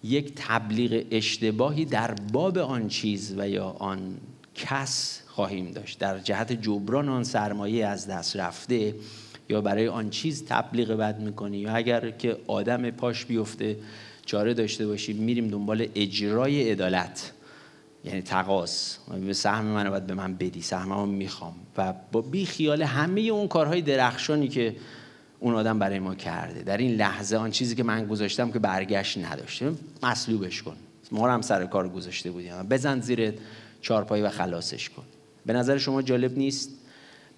[0.03, 4.17] یک تبلیغ اشتباهی در باب آن چیز و یا آن
[4.55, 5.99] کس خواهیم داشت.
[5.99, 8.95] در جهت جبران آن سرمایه از دست رفته
[9.49, 13.77] یا برای آن چیز تبلیغ بد می‌کنی؟ یا اگر که آدم پاش بیفته
[14.25, 17.31] چاره داشته باشیم میریم دنبال اجرای عدالت
[18.05, 18.97] یعنی تقاس.
[19.31, 21.53] سهم من باید به من بدی سهممو می‌خوام.
[21.77, 24.75] و با بی خیال همه اون کارهای درخشانی که
[25.39, 26.63] اون آدم برای ما کرده.
[26.63, 29.71] در این لحظه آن چیزی که من گذاشتم که برگشت نداشته.
[30.03, 30.75] مصلوبش کن.
[31.11, 32.63] ما هم سر کار گذاشته بودیم.
[32.69, 33.33] بزن زیر
[33.81, 35.03] چارپایی و خلاصش کن.
[35.45, 36.69] به نظر شما جالب نیست؟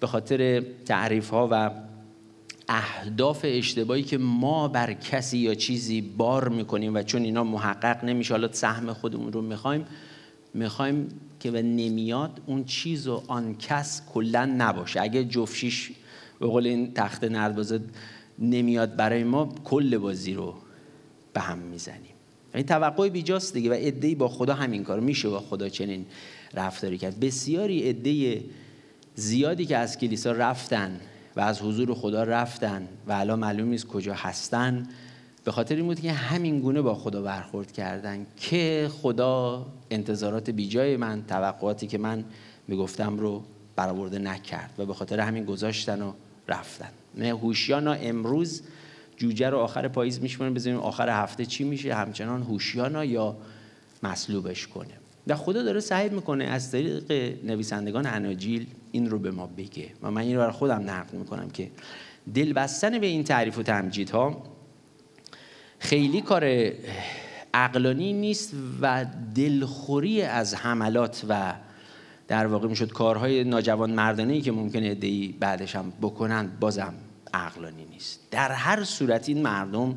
[0.00, 1.70] به خاطر تعریف ها و
[2.74, 8.34] اهداف اشتباهی که ما بر کسی یا چیزی بار می‌کنیم و چون اینا محقق نمیشه
[8.34, 9.84] حالا سهم خودمون رو می‌خوایم
[10.54, 11.08] می‌خوایم
[11.40, 15.00] که به نمیاد اون چیز و آن کس کلا نباشه.
[15.00, 15.90] اگه جفشیش
[16.40, 17.80] به قول این تخت نردبازه
[18.38, 20.54] نمیاد برای ما کل بازی رو
[21.32, 22.12] به هم می‌زنیم.
[22.54, 26.06] این توقع بیجاست دیگه و ادهی با خدا همین کار میشه با خدا چنین
[26.54, 27.20] رفتاری کرد.
[27.20, 28.44] بسیاری عده
[29.14, 31.00] زیادی که از کلیسا رفتن
[31.36, 34.88] و از حضور خدا رفتن و الان معلوم نیست کجا هستن.
[35.44, 40.96] به خاطر این بود که همین گونه با خدا برخورد کردن که خدا انتظارات بیجای
[40.96, 42.24] من توقعاتی که من
[42.68, 43.42] می‌گفتم رو
[43.76, 46.12] برآورده نکرد و به خاطر همین گذاشتن و
[46.48, 46.88] رفتن.
[47.14, 48.62] نه هوشیانا امروز
[49.16, 53.36] جوجه رو آخر پاییز میشمونیم بزنیم آخر هفته چی میشه؟ همچنان هوشیانا یا
[54.02, 55.01] مصلوبش کنه.
[55.26, 57.12] و خدا داره سعی می‌کنه از طریق
[57.44, 59.88] نویسندگان اناجیل این رو به ما بگه.
[60.02, 61.70] و من این رو برای خودم نقل می‌کنم که
[62.34, 64.42] دل بستن به این تعریف و تمجیدها
[65.78, 66.72] خیلی کار
[67.54, 71.54] عقلانی نیست و دلخوری از حملات و
[72.28, 76.94] در واقع می‌شد کارهای ناجوان مردانه ای که ممکنه ادهی بعدش هم بکنن بازم
[77.34, 78.20] عقلانی نیست.
[78.30, 79.96] در هر صورت این مردم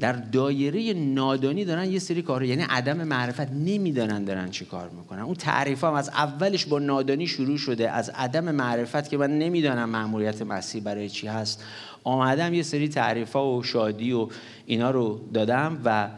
[0.00, 5.22] در دایره نادانی دارن یه سری کار یعنی عدم معرفت نمی‌دانن دارن چی کار می‌کنن.
[5.22, 7.90] اون تعریف هم از اولش با نادانی شروع شده.
[7.90, 11.64] از عدم معرفت که من نمی‌دانم معمولیت مسیح برای چی هست.
[12.04, 14.28] آمدم یه سری تعریف و شادی و
[14.66, 16.08] اینا رو دادم و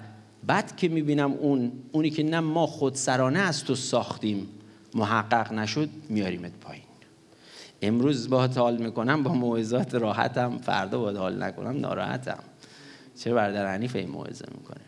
[0.46, 4.48] بعد که می‌بینم اون اونی که نه ما خودسرانه از تو ساختیم
[4.94, 6.82] محقق نشد میاریمت پایین.
[7.82, 12.38] امروز با حال می‌کنم با موعظات راحتم فردا با حال نکنم ناراحتم.
[13.18, 14.80] چه برادر حنیف این موعظه می‌کنه؟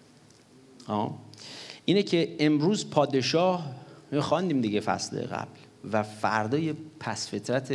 [1.85, 3.75] اینه که امروز پادشاه
[4.21, 5.59] خواندیم دیگه فصل قبل
[5.93, 7.75] و فردای پس فطرت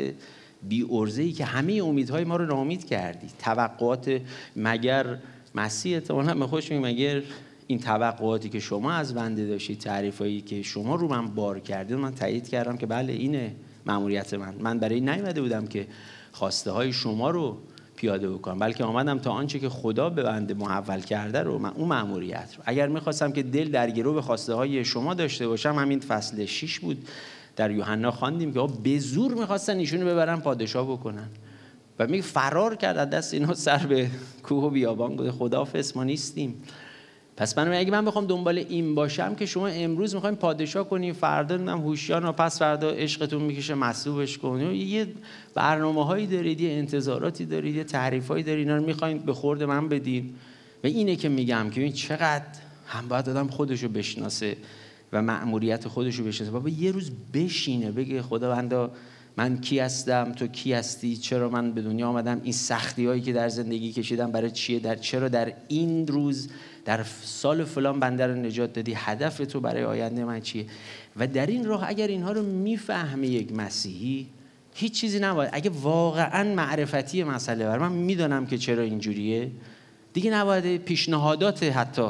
[0.63, 0.85] بی
[1.17, 3.27] ای که همه امیدهای ما رو نامید کردی.
[3.39, 4.21] توقعات
[4.55, 5.17] مگر
[5.55, 7.21] مسیح احتمالا به خوش مگر
[7.67, 12.15] این توقعاتی که شما از بنده داشتید تعریفایی که شما رو من بار کردید من
[12.15, 14.55] تایید کردم که بله اینه مأموریت من.
[14.59, 15.87] من برای نیومده بودم که
[16.31, 17.57] خواسته های شما رو
[17.95, 18.59] پیاده بکنم.
[18.59, 22.63] بلکه آمدم تا آنچه که خدا به بنده محول کرده رو من اون مأموریت رو.
[22.65, 26.79] اگر می‌خواستم که دل در گرو به خواسته های شما داشته باشم همین فصل 6
[26.79, 27.07] بود.
[27.55, 31.27] در یوحنا خواندیم که به زور می‌خواستن ایشونو ببرن پادشاه بکنن.
[31.99, 32.97] و میگه فرار کرد.
[32.97, 34.07] از دست اینا سر به
[34.43, 36.63] کوه و بیابان گفت خدا ما نیستیم.
[37.37, 41.57] پس من اگه من بخوام دنبال این باشم که شما امروز می‌خوایم پادشاه کنی فردا
[41.57, 44.75] من هوشیار و پس فردا عشقتون می‌کشه مصلوبش کنی.
[44.75, 45.07] یه
[45.53, 49.63] برنامه هایی دارید یه انتظاراتی دارید یه تعریف هایی دارید اینا رو می‌خواین به خورد
[49.63, 50.33] من بدین.
[50.83, 52.45] و اینه که میگم که این چقدر
[52.87, 54.57] هم باید آدم خودشو بشناسه
[55.13, 56.51] و مأموریت خودشو بشناسه.
[56.51, 58.91] بابا یه روز بشینه بگه خداوندا
[59.37, 63.33] من کی هستم؟ تو کی هستی؟ چرا من به دنیا آمدم؟ این سختی هایی که
[63.33, 66.49] در زندگی کشیدم برای چیه؟ در چرا در این روز
[66.85, 70.65] در سال فلان بنده رو نجات دادی؟ هدف تو برای آینده من چیه؟
[71.15, 74.27] و در این راه اگر اینها رو می‌فهمه یک مسیحی
[74.75, 75.49] هیچ چیزی نباید.
[75.53, 79.51] اگه واقعا معرفتی مسئله بر من می‌دانم که چرا اینجوریه.
[80.13, 82.09] دیگه نباید پیشنهادات حتی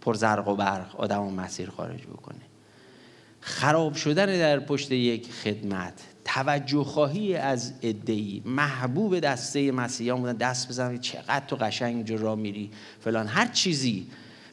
[0.00, 2.40] پرزرق و برق آدم و مسیر خارج بکنه.
[3.40, 6.15] خراب شدن در پشت یک خدمت.
[6.26, 10.32] توجه خواهی از ادهی محبوب دسته مسیحیان بودن.
[10.32, 13.26] دست بزنن چقدر تو قشنگ اینجا را میری فلان.
[13.26, 14.06] هر چیزی.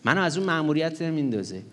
[0.04, 1.64] منو از اون مأموریت نمیندازه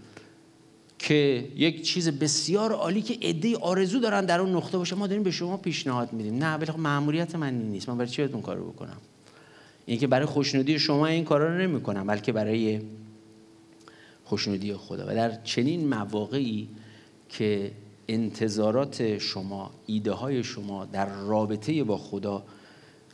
[0.98, 4.96] که یک چیز بسیار عالی که عده آرزو دارن در اون نقطه باشه.
[4.96, 6.38] ما داریم به شما پیشنهاد میدیم.
[6.38, 7.88] نه ولی خب مأموریت من نیست.
[7.88, 8.96] من برای چی اون کارو بکنم؟
[9.86, 12.80] این که برای خوشنودی شما این کارا رو نمی‌کنم بلکه برای
[14.24, 15.06] خوشنودی خدا.
[15.08, 16.68] و در چنین مواقعی
[17.28, 17.70] که
[18.10, 22.42] انتظارات شما ایده های شما در رابطه با خدا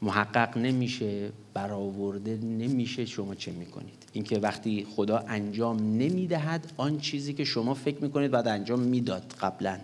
[0.03, 7.45] محقق نمیشه برآورده نمیشه شما چه می‌کنید؟ اینکه وقتی خدا انجام نمی‌دهد آن چیزی که
[7.45, 9.79] شما فکر می‌کنید بعد انجام می‌داد قبلا.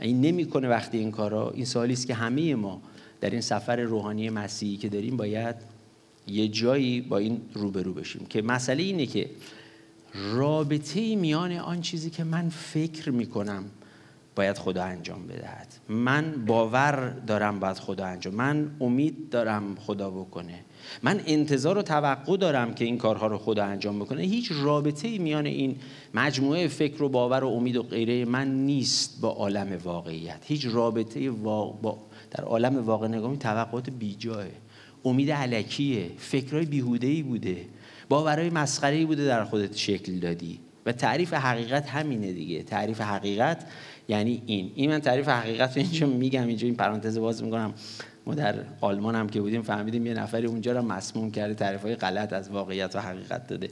[0.00, 1.50] این نمی‌کنه وقتی این کارا.
[1.50, 2.82] این سوالی است که همه ما
[3.20, 5.56] در این سفر روحانی مسیحی که داریم باید
[6.26, 9.30] یه جایی با این روبرو بشیم که مسئله اینه که
[10.14, 13.64] رابطه میان آن چیزی که من فکر می‌کنم
[14.36, 15.68] باید خدا انجام بدهد.
[15.88, 20.64] من باور دارم باید خدا انجام من امید دارم خدا بکنه.
[21.02, 24.22] من انتظار و توقع دارم که این کارها رو خدا انجام بکنه.
[24.22, 25.76] هیچ رابطه میان این
[26.14, 30.40] مجموعه فکر و باور و امید و غیره من نیست با عالم واقعیت.
[30.44, 31.98] هیچ رابطه با
[32.30, 34.44] در عالم واقع نگاهی توقعات بیجاه
[35.04, 36.10] امید علکیه.
[36.18, 37.56] فکرهای بیهودهی بوده.
[38.08, 40.60] باورهای مسخره‌ای بوده در خودت شکل دادی.
[40.86, 42.62] و تعریف حقیقت همینه دیگه.
[42.62, 43.66] تعریف حقیقت
[44.08, 44.72] یعنی این.
[44.74, 47.74] این من تعریف حقیقت رو اینجا میگم اینجا این پرانتز باز می‌کنم.
[48.26, 51.94] ما در آلمان هم که بودیم فهمیدیم یه نفری اونجا رو مسموم کرده تعریف های
[51.94, 53.68] غلط از واقعیت و حقیقت داده.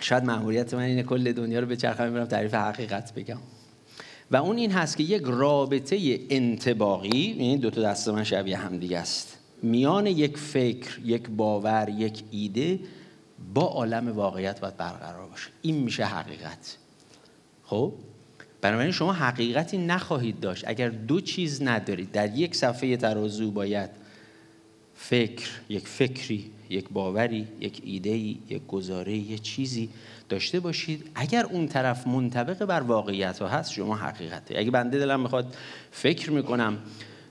[0.00, 3.38] شاید مأموریت من اینه کل دنیا رو به چرخه برم تعریف حقیقت بگم.
[4.30, 8.76] و اون این هست که یک رابطه انتباقی یعنی دو تا دست من شبیه هم
[8.76, 9.38] دیگه است.
[9.62, 12.80] میان یک فکر یک باور یک ایده
[13.54, 15.50] با عالم واقعیت باید برقرار باشه.
[15.62, 16.76] این میشه حقیقت.
[17.64, 17.92] خب؟
[18.60, 20.64] بنابراین شما حقیقتی نخواهید داشت.
[20.66, 23.90] اگر دو چیز ندارید در یک صفحه ترازو باید
[24.94, 29.88] فکر یک فکری یک باوری یک ایدهی یک گزاره یک چیزی
[30.28, 31.10] داشته باشید.
[31.14, 34.58] اگر اون طرف منطبق بر واقعیت ها هست شما حقیقته.
[34.58, 35.56] اگه بنده دلم می‌خواد
[35.90, 36.78] فکر می‌کنم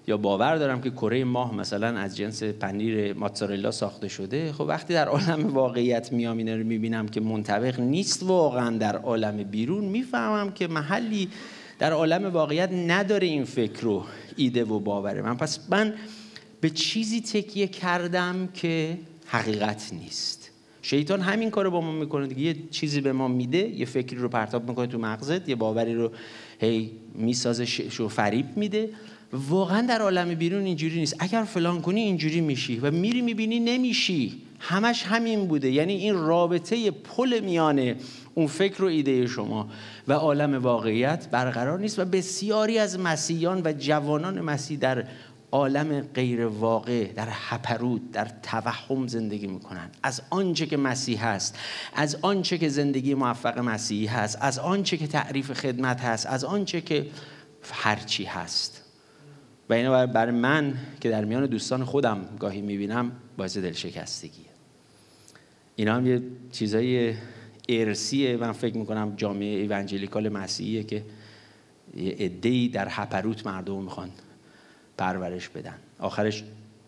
[0.08, 4.94] یا باور دارم که کره ماه مثلا از جنس پنیر ماتزارلا ساخته شده خب وقتی
[4.94, 10.52] در عالم واقعیت میام اینا رو می‌بینم که منطبق نیست واقعا در عالم بیرون می‌فهمم
[10.52, 11.30] که محلی
[11.80, 14.04] در عالم واقعیت نداره این فکر و
[14.36, 15.22] ایده و باوره.
[15.22, 15.94] من پس من
[16.62, 20.37] به چیزی تکیه کردم که حقیقت نیست.
[20.88, 22.42] شیطان همین کارو با ما می‌کنه دیگه.
[22.42, 26.12] یه چیزی به ما میده یه فکری رو پرتاب می‌کنه تو مغزت یه باوری رو
[26.60, 28.90] هی می‌سازه شو فریب میده.
[29.34, 31.16] واقعا در عالم بیرون اینجوری نیست.
[31.20, 34.42] اگر فلان کنی اینجوری میشی و میری می‌بینی نمیشی.
[34.60, 35.72] همش همین بوده.
[35.72, 37.96] یعنی این رابطه پل میانه
[38.34, 39.70] اون فکر و ایده شما.
[40.08, 45.04] و عالم واقعیت برقرار نیست و بسیاری از مسیحیان و جوانان مسیح در
[45.52, 49.90] عالم غیر واقع در هپرود در توهم زندگی می‌کنن.
[50.04, 51.60] از آنچه که مسیح هست
[51.94, 56.82] از آنچه که زندگی موفق مسیحی هست از آنچه که تعریف خدمت هست از آنچه
[56.82, 57.08] که
[57.72, 58.84] هرچی هست.
[59.70, 64.46] و اینا برای من که در میان دوستان خودم گاهی می‌بینم باعث دلشکستگیه
[65.76, 67.14] اینا هم یه چیزای
[67.70, 71.04] ارسیه من فکر می‌کنم جامعه ایونجلیکال مسیحیه که
[71.98, 74.10] یه ادهی در هپروت مردم می‌خوان
[74.98, 75.76] پرورش بدن.
[76.00, 76.44] آخرش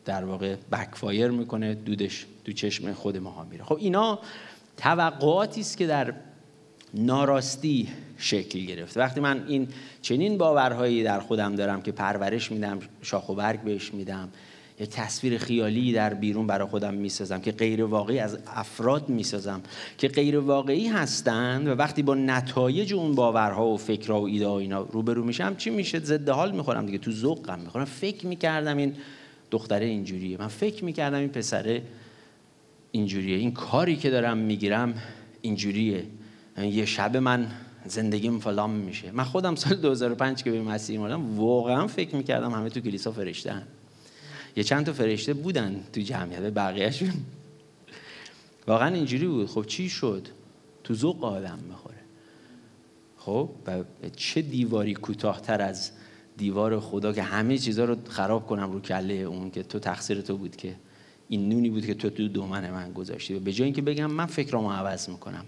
[0.05, 3.63] در واقع بکفایر می‌کنه دودش دو چشم خود ماها میره.
[3.63, 4.19] خب اینا
[4.77, 6.13] توقعاتی است که در
[6.93, 8.97] ناراستی شکل گرفت.
[8.97, 9.67] وقتی من این
[10.01, 14.29] چنین باورهایی در خودم دارم که پرورش میدم شاخ و برگ بهش میدم
[14.79, 19.61] یه تصویر خیالی در بیرون برای خودم می‌سازم که غیر واقعی از افراد می‌سازم
[19.97, 24.81] که غیر واقعی هستند و وقتی با نتایج اون باورها و فکرها و ایده اینا
[24.81, 27.85] روبرو میشم چی میشه؟ ضد حال می‌خورم دیگه تو ذوقم می‌خورم.
[27.85, 28.93] فکر می‌کردم این
[29.51, 30.37] دختره اینجوریه.
[30.37, 31.81] من فکر می‌کردم این پسره
[32.91, 33.37] اینجوریه.
[33.37, 34.93] این کاری که دارم می‌گیرم
[35.41, 36.05] اینجوریه.
[36.57, 37.47] یعنی یه شب من
[37.85, 39.11] زندگیم فلان میشه.
[39.11, 43.53] من خودم سال 2005 که به مسیح اومدم واقعا فکر می‌کردم همه تو کلیسا فرشته
[44.55, 47.13] یه چند تا فرشته بودن تو جمعیت بقیهشون
[48.67, 49.47] واقعا اینجوری بود.
[49.47, 50.27] خب چی شد؟
[50.83, 51.95] تو ذوق آدم می‌خوره.
[53.17, 53.83] خب و
[54.15, 55.91] چه دیواری کوتاهتر از
[56.37, 60.37] دیوار خدا که همه چیزها رو خراب کنم رو کله اون که تو تقصیر تو
[60.37, 60.75] بود که
[61.29, 63.39] این نونی بود که تو تو دومن من گذاشتی.
[63.39, 65.45] به جای اینکه بگم من فکرامو عوض می‌کنم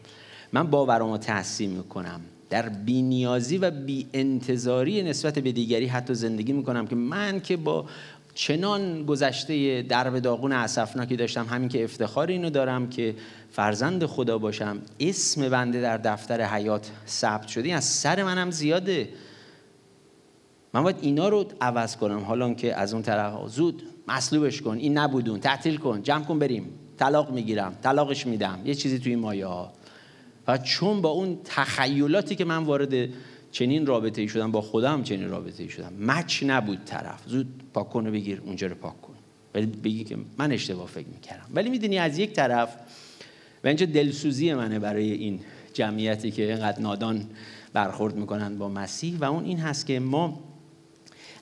[0.54, 2.22] من باورامو تحسین می‌کنم.
[2.50, 7.86] در بینیازی و بی انتظاری نسبت به دیگری حتی زندگی می‌کنم که من که با
[8.34, 13.16] چنان گذشته درب داغون اسفناکی داشتم همین که افتخار اینو دارم که
[13.52, 17.74] فرزند خدا باشم اسم بنده در دفتر حیات ثبت شده.
[17.74, 19.10] از سر منم زیاده.
[20.74, 22.20] من باید اینا رو عوض کنم.
[22.20, 26.70] حالا که از اون طرف زود مصلوبش کن این نبودون تعطیل کن جمع کن بریم.
[26.98, 28.60] طلاق می‌گیرم طلاقش میدم.
[28.66, 29.74] یه چیزی توی مایه ها
[30.48, 33.10] و چون با اون تخیلاتی که من وارد
[33.52, 35.94] چنین رابطه ای شدم با خودم چنین رابطه ای شدم.
[36.00, 37.24] مچ نبود طرف.
[37.28, 39.14] زود پاک کن و بگیر اونجا رو پاک کن.
[39.56, 41.46] ولی بگی که من اشتباه فکر می‌کردم.
[41.54, 42.76] ولی می‌دونی از یک طرف
[43.64, 45.40] و اینجا دلسوزی منه برای این
[45.74, 47.26] جمعیتی که اینقدر نادان
[47.74, 49.18] برخورد می‌کنن با مسیح.
[49.20, 50.40] و اون این هست که ما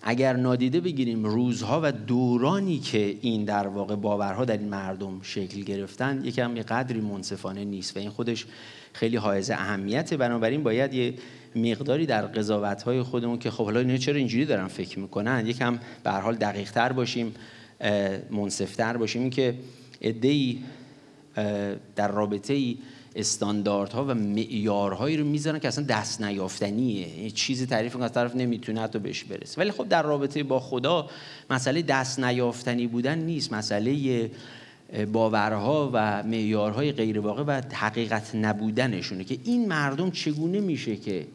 [0.01, 5.61] اگر نادیده بگیریم روزها و دورانی که این در واقع باورها در این مردم شکل
[5.61, 7.97] گرفتن یکم یه قدری منصفانه نیست.
[7.97, 8.45] و این خودش
[8.93, 10.17] خیلی حائز اهمیته.
[10.17, 11.13] بنابراین باید یه
[11.55, 15.79] مقداری در قضاوت های خودمون که خب حالا اینا چرا اینجوری دارن فکر می‌کنن؟ یکم
[16.03, 17.33] به هر حال دقیق تر باشیم
[18.31, 19.21] منصفتر باشیم.
[19.21, 19.55] این که
[20.01, 20.63] ادهی
[21.95, 22.77] در رابطه ای
[23.15, 27.29] استانداردها و معیارهایی رو می‌ذارن که اصلا دست نیافتنیه.
[27.29, 29.61] چیزی تعریف از طرف نمی‌تونه حتی بهش برسه.
[29.61, 31.09] ولی خب در رابطه با خدا
[31.49, 33.53] مسئله دست نیافتنی بودن نیست.
[33.53, 34.31] مسئله
[35.13, 41.27] باورها و معیارهای غیر واقع و حقیقت نبودنشونه که این مردم چگونه میشه که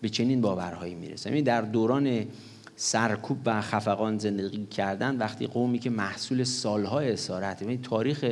[0.00, 2.26] به چنین باورهایی می‌رسن یعنی در دوران
[2.76, 8.24] سرکوب و خفقان زندگی کردن وقتی قومی که محصول سالها اسارت یعنی تاریخ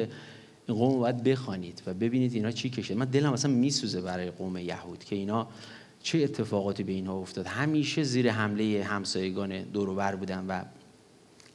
[0.67, 4.57] این قوم باید بخوانید و ببینید اینا چی کشه من دلم اصلا میسوزه برای قوم
[4.57, 5.49] یهود که اینا
[6.03, 7.47] چه اتفاقاتی به اینها افتاد.
[7.47, 10.65] همیشه زیر حمله همسایگان دوروبر بودن و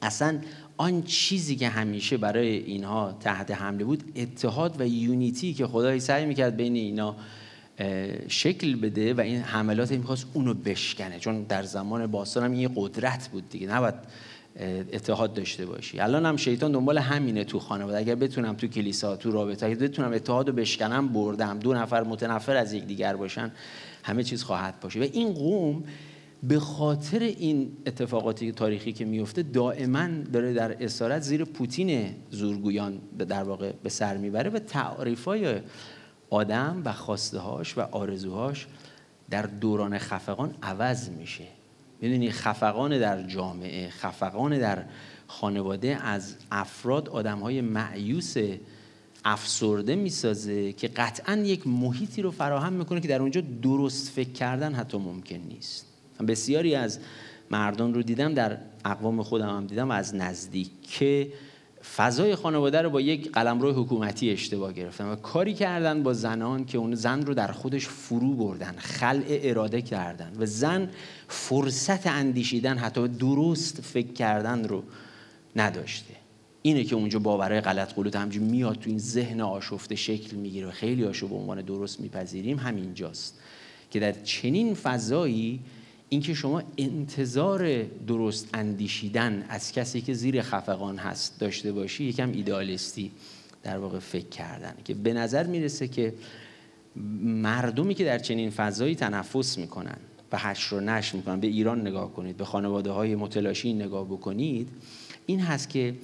[0.01, 0.39] اصلا
[0.77, 6.25] آن چیزی که همیشه برای اینها تحت حمله بود اتحاد و یونیتی که خدای سعی
[6.25, 7.15] می‌کرد بین اینا
[8.27, 11.19] شکل بده و این حملات می‌خواست اونو بشکنه.
[11.19, 13.67] چون در زمان باستان هم این قدرت بود دیگه.
[13.67, 13.93] نباید
[14.93, 15.99] اتحاد داشته باشی.
[15.99, 17.97] الان هم شیطان دنبال همینه تو خانواده.
[17.97, 21.59] اگر بتونم تو کلیسا تو رابطه اگر بتونم اتحاد رو بشکنم بردم.
[21.59, 23.51] دو نفر متنفر از یکدیگر باشن
[24.03, 24.99] همه چیز خواهد باشه.
[24.99, 25.83] و این قوم
[26.43, 33.43] به خاطر این اتفاقاتی تاریخی که میفته دائما داره در اسارت زیر پوتین زورگویان در
[33.43, 35.55] واقع به سر می‌بره و تعریفای
[36.29, 38.67] آدم و خواستهاش و آرزوهاش
[39.29, 41.47] در دوران خفقان عوض میشه.
[42.01, 44.85] می‌دونی خفقان در جامعه خفقان در
[45.27, 48.35] خانواده از افراد آدم های معیوس
[49.25, 54.73] افسرده می‌سازه که قطعا یک محیطی رو فراهم می‌کنه که در اونجا درست فکر کردن
[54.73, 55.85] حتی ممکن نیست.
[56.27, 56.99] بسیاری از
[57.51, 61.31] مردم رو دیدم در اقوام خودم هم دیدم از نزدیک که
[61.95, 66.77] فضای خانواده رو با یک قلمرو حکومتی اشتباه گرفتن و کاری کردن با زنان که
[66.77, 70.89] اون زن رو در خودش فرو بردن خلع اراده کردن و زن
[71.27, 74.83] فرصت اندیشیدن حتی درست فکر کردن رو
[75.55, 76.13] نداشته.
[76.61, 80.71] اینه که اونجا باورهای غلط قلوت همجور میاد تو این ذهن آشفته شکل می‌گیره و
[80.71, 82.57] خیلی هاشو به عنوان درست میپذیریم.
[82.57, 83.39] همینجاست
[83.91, 85.59] که در چنین فضایی
[86.09, 93.11] اینکه شما انتظار درست اندیشیدن از کسی که زیر خفقان هست داشته باشی یکم ایدئالیستی
[93.63, 96.13] در واقع فکر کردن که به نظر می‌رسه که
[97.23, 99.97] مردمی که در چنین فضایی تنفس می‌کنن
[100.31, 104.69] و حشر و نشر می‌کنن به ایران نگاه کنید به خانواده های متلاشی نگاه بکنید
[105.25, 105.95] این هست که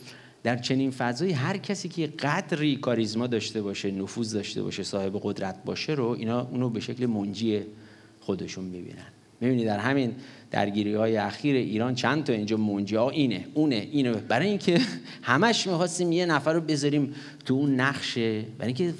[0.43, 5.63] در چنین فضایی هر کسی که قدری کاریزما داشته باشه نفوذ داشته باشه صاحب قدرت
[5.63, 7.61] باشه رو اینا اونو به شکل منجی
[8.19, 9.14] خودشون می‌بینن.
[9.41, 10.15] می‌بینی در همین
[10.51, 14.11] درگیری های اخیر ایران چند تا اینجا منجی ها اینه اونه اینه.
[14.11, 14.81] برای اینکه
[15.21, 18.41] همش می‌خواستیم یه نفر رو بذاریم تو اون نقشه.
[18.41, 18.93] برای اینکه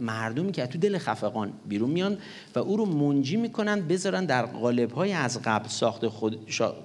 [0.00, 2.18] مردمی که تو دل خفقان بیرون میان
[2.54, 6.38] و او رو منجی می‌کنن بذارن در قالب های از قبل ساخته, خود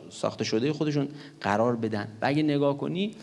[0.10, 1.08] ساخته شده خودشون
[1.42, 2.08] قرار بدن.
[2.22, 3.16] و اگه نگاه کنی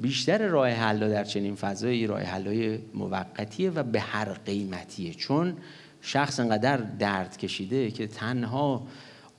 [0.00, 5.14] بیشتر راه حل در چنین فضایی راه حل موقتیه و به هر قیمتیه.
[5.14, 5.56] چون
[6.00, 8.86] شخص انقدر درد کشیده که تنها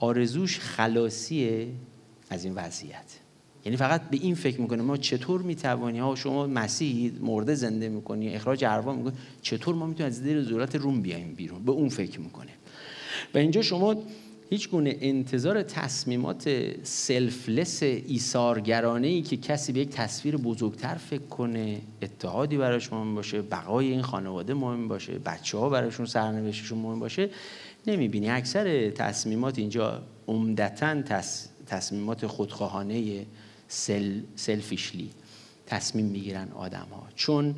[0.02, 1.68] آرزوش خلاصیه
[2.30, 3.20] از این وضعیت.
[3.66, 8.36] یعنی فقط به این فکر می‌کنه ما چطور می‌توانی؟ ها شما مسیحی مرده زنده می‌کنی
[8.36, 12.20] اخراج ارواح می‌کنی چطور ما می‌تونیم از زیر ذرت روم بیایم بیرون؟ به اون فکر
[12.20, 12.52] می‌کنه.
[13.34, 13.95] و اینجا شما
[14.49, 16.49] هیچ گونه انتظار تصمیمات
[16.84, 23.41] سلفلس ایثارگرانه ای که کسی به یک تصویر بزرگتر فکر کنه اتحادی براش مهم باشه
[23.41, 27.30] بقای این خانواده مهم باشه بچه ها براشون سرنوشتشون مهم باشه
[27.88, 28.30] نمی‌بینی.
[28.30, 31.02] اکثر تصمیمات اینجا عمدتا
[31.66, 33.26] تصمیمات خودخواهانه
[33.68, 35.12] سل، سلفیشلی
[35.66, 37.56] تصمیم می‌گیرن آدم ها چون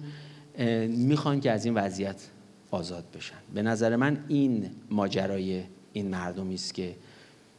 [0.88, 2.28] می‌خوان که از این وضعیت
[2.72, 3.36] آزاد بشن.
[3.54, 5.64] به نظر من این ماجرای
[5.94, 6.96] این مردمی است که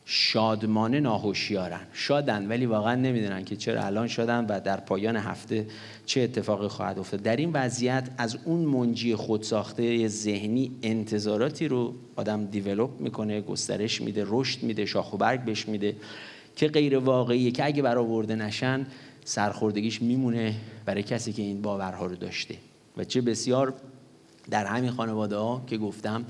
[0.07, 1.81] شادمانه ناهوشیارن.
[1.93, 5.67] شادن ولی واقعا نمی‌دونن که چرا الان شدن و در پایان هفته
[6.07, 7.23] چه اتفاقی خواهد افتاد.
[7.23, 14.25] در این وضعیت از اون منجی خودساخته ذهنی انتظاراتی رو آدم دیولپ می‌کنه گسترش میده
[14.27, 15.97] رشد میده شاخ و برگ بهش میده
[16.57, 18.87] که غیر واقعیه که اگه برآورده نشن
[19.25, 22.55] سرخوردگیش میمونه برای کسی که این باورها رو داشته.
[22.97, 23.75] و چه بسیار
[24.51, 26.25] در همین خانواده ها که گفتم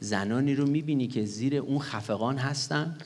[0.00, 2.96] زنانی رو می‌بینی که زیر اون خفقان هستن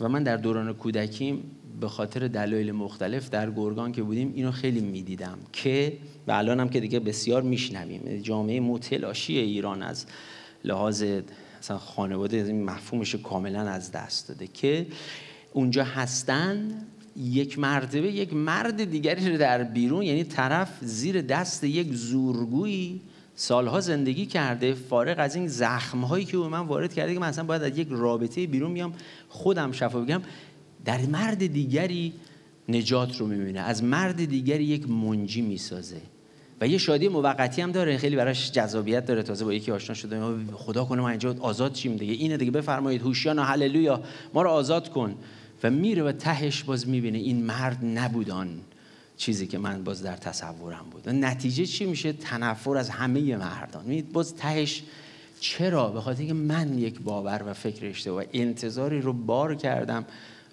[0.00, 4.80] و من در دوران کودکیم به خاطر دلایل مختلف در گرگان که بودیم اینو خیلی
[4.80, 5.92] می‌دیدم که
[6.26, 8.20] و الان هم که دیگه بسیار میشنویم.
[8.22, 10.06] جامعه متلاشی ایران از
[10.64, 11.04] لحاظ
[11.60, 14.86] مثلا خانواده این مفهومش کاملا از دست داده که
[15.52, 16.68] اونجا هستن
[17.16, 23.00] یک مرتبه یک مرد دیگری رو در بیرون یعنی طرف زیر دست یک زورگویی
[23.40, 27.28] سالها زندگی کرده فارغ از این زخم هایی که به من وارد کرده که من
[27.28, 28.92] اصلا باید از یک رابطه بیرون میام
[29.28, 30.22] خودم شفا بگم
[30.84, 32.12] در مرد دیگری
[32.68, 33.60] نجات رو می‌بینه.
[33.60, 36.00] از مرد دیگری یک منجی می‌سازه.
[36.60, 39.22] و یه شادی موقتی هم داره خیلی براش جذابیت داره.
[39.22, 40.20] تازه با یکی آشنا شده
[40.54, 42.12] خدا کنه ما اینجا آزاد شیم دیگه.
[42.12, 44.02] اینه دیگه بفرمایید هوشیان هللویا
[44.34, 45.14] ما رو آزاد کن.
[45.62, 48.48] و میره و تهش باز می‌بینه این مرد نبودان
[49.18, 51.08] چیزی که من باز در تصورم بود.
[51.08, 53.84] و نتیجه چی میشه؟ تنفر از همه مردان.
[53.84, 54.82] میید باز تهش
[55.40, 60.04] چرا؟ به خاطر اینکه من یک باور و فکر اشتباه انتظاری رو بار کردم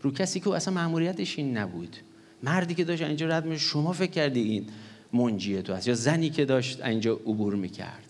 [0.01, 1.97] رو کسی که اصلا مأموریتش این نبود.
[2.43, 4.65] مردی که داشت اینجا رد می شما فکر کردی این
[5.13, 8.05] منجیه تو هست یا زنی که داشت اینجا عبور می‌کرد.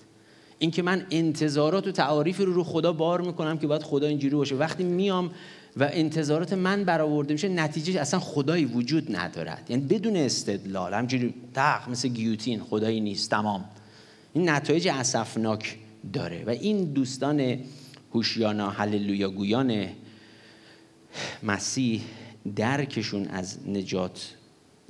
[0.60, 4.56] اینکه من انتظارات و تعاریفی رو رو خدا بار می‌کنم که باید خدا اینجوری باشه.
[4.56, 5.32] وقتی میام
[5.78, 9.66] و انتظارات من برآورده میشه نتیجه اصلا خدایی وجود ندارد.
[9.70, 13.66] یعنی بدون استدلال همجوری تق مثل گیوتین خدایی نیست تمام.
[14.34, 15.78] این نتایج اسفناک
[16.14, 16.44] داره.
[16.48, 17.60] و این دوستان
[18.14, 19.88] هوشیانا هللویا گویان
[21.44, 22.02] مسیح
[22.56, 24.34] درکشون از نجات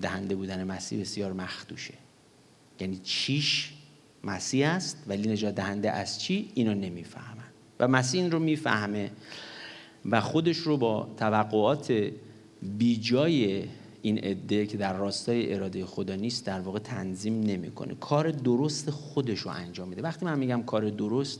[0.02, 1.94] دهنده بودن مسیح بسیار مخدوشه.
[2.80, 3.74] یعنی چیش
[4.24, 7.44] مسیح است ولی نجات دهنده از چی؟ اینو نمی‌فهمن.
[7.80, 9.12] و مسیح این رو می‌فهمه.
[10.10, 12.12] و خودش رو با توقعات
[12.62, 13.64] بیجای
[14.02, 17.96] این عده که در راستای اراده خدا نیست در واقع تنظیم نمی‌کنه.
[17.96, 20.02] کار درست خودش رو انجام میده.
[20.02, 21.40] وقتی من میگم کار درست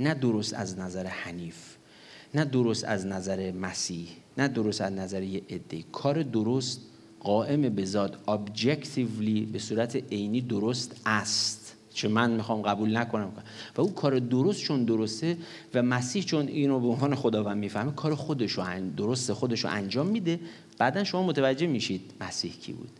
[0.00, 1.76] نه درست از نظر حنیف
[2.34, 4.08] نه درست از نظر مسیح
[4.38, 5.84] نه درست از نظر یه عده.
[5.92, 6.80] کار درست
[7.20, 11.65] قائم به ذات ابجکتیولی به صورت عینی درست است.
[11.96, 13.32] چون من می‌خوام قبول نکنم.
[13.76, 15.36] و او کار درست چون درسته
[15.74, 18.62] و مسیح چون اینو به عنوان خداوند می‌فهمه کار خودشو
[18.96, 20.40] درست خودشو انجام میده.
[20.78, 22.90] بعدا شما متوجه میشید مسیح کی بود.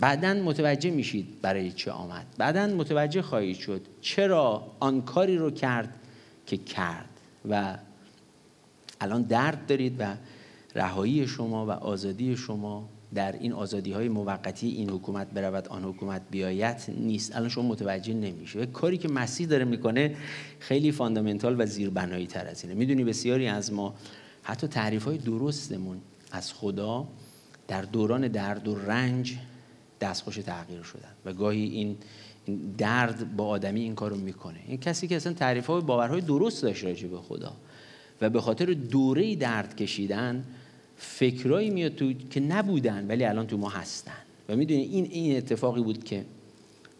[0.00, 2.26] بعدا متوجه میشید برای چه آمد.
[2.38, 5.94] بعدا متوجه خواهید شد چرا آن کاری رو کرد
[6.46, 7.08] که کرد.
[7.50, 7.78] و
[9.00, 10.04] الان درد دارید و
[10.74, 16.22] رهایی شما و آزادی شما در این آزادی های موقتی این حکومت برود آن حکومت
[16.30, 17.36] بیایت نیست.
[17.36, 20.16] الان شما متوجه نمیشه کاری که مسیح داره می‌کنه
[20.58, 22.74] خیلی فاندامنتال و زیربنایی تر از اینه.
[22.74, 23.94] می‌دونی بسیاری از ما
[24.42, 25.98] حتی تعریف های درستمون
[26.32, 27.08] از خدا
[27.68, 29.36] در دوران درد و رنج
[30.00, 31.96] دستخوش تغییر شدن و گاهی این
[32.78, 34.58] درد با آدمی این کارو می‌کنه.
[34.66, 37.52] این کسی که اصلا تعریف های باورهای درست داشت راجع به خدا
[38.20, 40.44] و به خاطر دوره درد کشیدن
[40.98, 44.12] فکرایی میاد تو که نبودن ولی الان تو ما هستن.
[44.48, 46.24] و می‌دونی این این اتفاقی بود که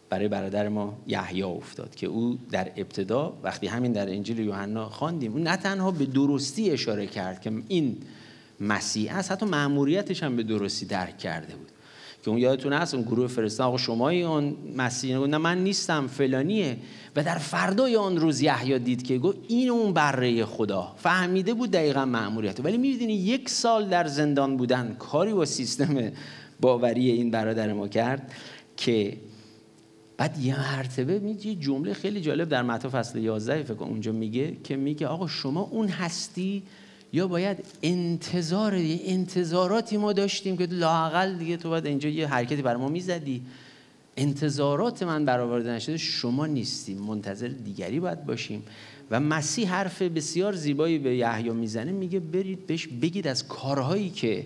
[0.09, 5.33] برای برادر ما یحیی افتاد که او در ابتدا وقتی همین در انجیل یوحنا خواندیم
[5.33, 7.97] اون نه تنها به درستی اشاره کرد که این
[8.59, 11.71] مسیح است حتی مأموریتش هم به درستی درک کرده بود.
[12.23, 16.77] که اون یادتون هست اون گروه فرستان آقا شمایی اون مسیح نه من نیستم فلانیه.
[17.15, 20.95] و در فردای آن روز یحیی دید که گفت این اون بره خدا.
[20.97, 26.11] فهمیده بود دقیقا مأموریت ولی می‌بینی یک سال در زندان بودن کاری با سیستم
[26.61, 28.33] باوری این برادر ما کرد
[28.77, 29.17] که
[30.17, 34.75] بعد یه مرتبه میگه جمله خیلی جالب در متا فصل 11 فکر اونجا میگه که
[34.75, 36.63] میگه آقا شما اون هستی
[37.13, 38.73] یا باید انتظار
[39.05, 43.41] انتظاراتی ما داشتیم که لاقل دیگه تو باید اینجا یه حرکتی بر ما می‌زدی.
[44.17, 48.63] انتظارات من برآورده نشده شما نیستیم منتظر دیگری باید باشیم.
[49.11, 54.45] و مسیح حرف بسیار زیبایی به یحیی می‌زنه میگه برید بهش بگید از کارهایی که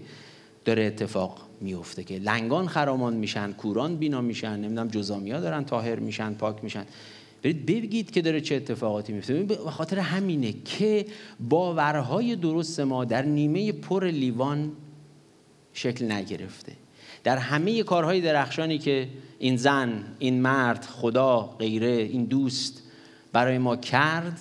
[0.65, 6.33] داره اتفاق میفته که لنگان خرامان میشن کوران بینا میشن نمی‌دونم جزامیا دارن طاهر میشن
[6.33, 6.85] پاک میشن.
[7.43, 9.43] برید بگید که داره چه اتفاقاتی میفته.
[9.43, 11.05] به خاطر همینه که
[11.39, 14.71] باورهای درست ما در نیمه پر لیوان
[15.73, 16.71] شکل نگرفته.
[17.23, 22.83] در همه کارهای درخشانی که این زن این مرد خدا غیره این دوست
[23.33, 24.39] برای ما کرد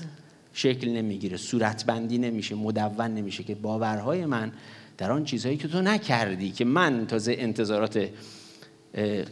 [0.52, 4.52] شکل نمی‌گیره صورتبندی نمیشه مدون نمیشه که باورهای من
[4.98, 8.08] در آن چیزهایی که تو نکردی که من تازه انتظارات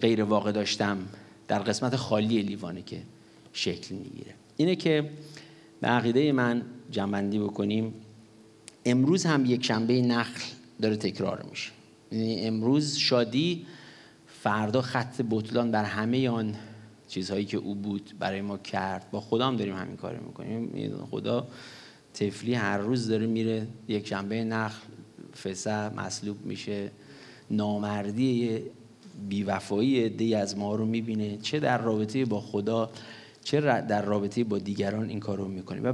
[0.00, 0.98] غیر واقع داشتم
[1.48, 3.02] در قسمت خالی لیوانه که
[3.52, 4.34] شکل می‌گیره.
[4.56, 5.10] اینه که
[5.80, 7.94] به عقیده من جنبندی بکنیم
[8.84, 10.40] امروز هم یک شنبه نخل
[10.82, 11.70] داره تکرار میشه.
[12.12, 13.66] یعنی امروز شادی
[14.42, 16.54] فردا خط بطلان بر همه آن
[17.08, 19.10] چیزهایی که او بود برای ما کرد.
[19.10, 20.90] با خدا هم داریم همین کار می‌کنیم.
[21.10, 21.46] خدا
[22.14, 23.66] تفلی هر روز داره میره.
[23.88, 24.86] یک شنبه نخل
[25.42, 26.90] فسح مصلوب میشه.
[27.50, 28.58] نامردی
[29.28, 31.36] بیوفایی دی از ما رو می‌بینه.
[31.36, 32.90] چه در رابطه با خدا
[33.50, 35.92] چه در رابطه با دیگران این کار رو می‌کنیم و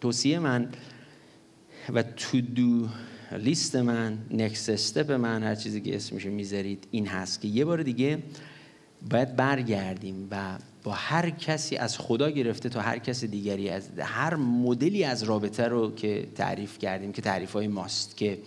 [0.00, 0.68] توصیه من
[1.94, 2.88] و تو دو
[3.32, 7.82] لیست من نکست استپ من هر چیزی که اسمشو می‌ذارید این هست که یه بار
[7.82, 8.18] دیگه
[9.10, 14.34] باید برگردیم و با هر کسی از خدا گرفته تا هر کس دیگری از هر
[14.34, 18.38] مدلی از رابطه رو که تعریف کردیم که تعریف های ماست که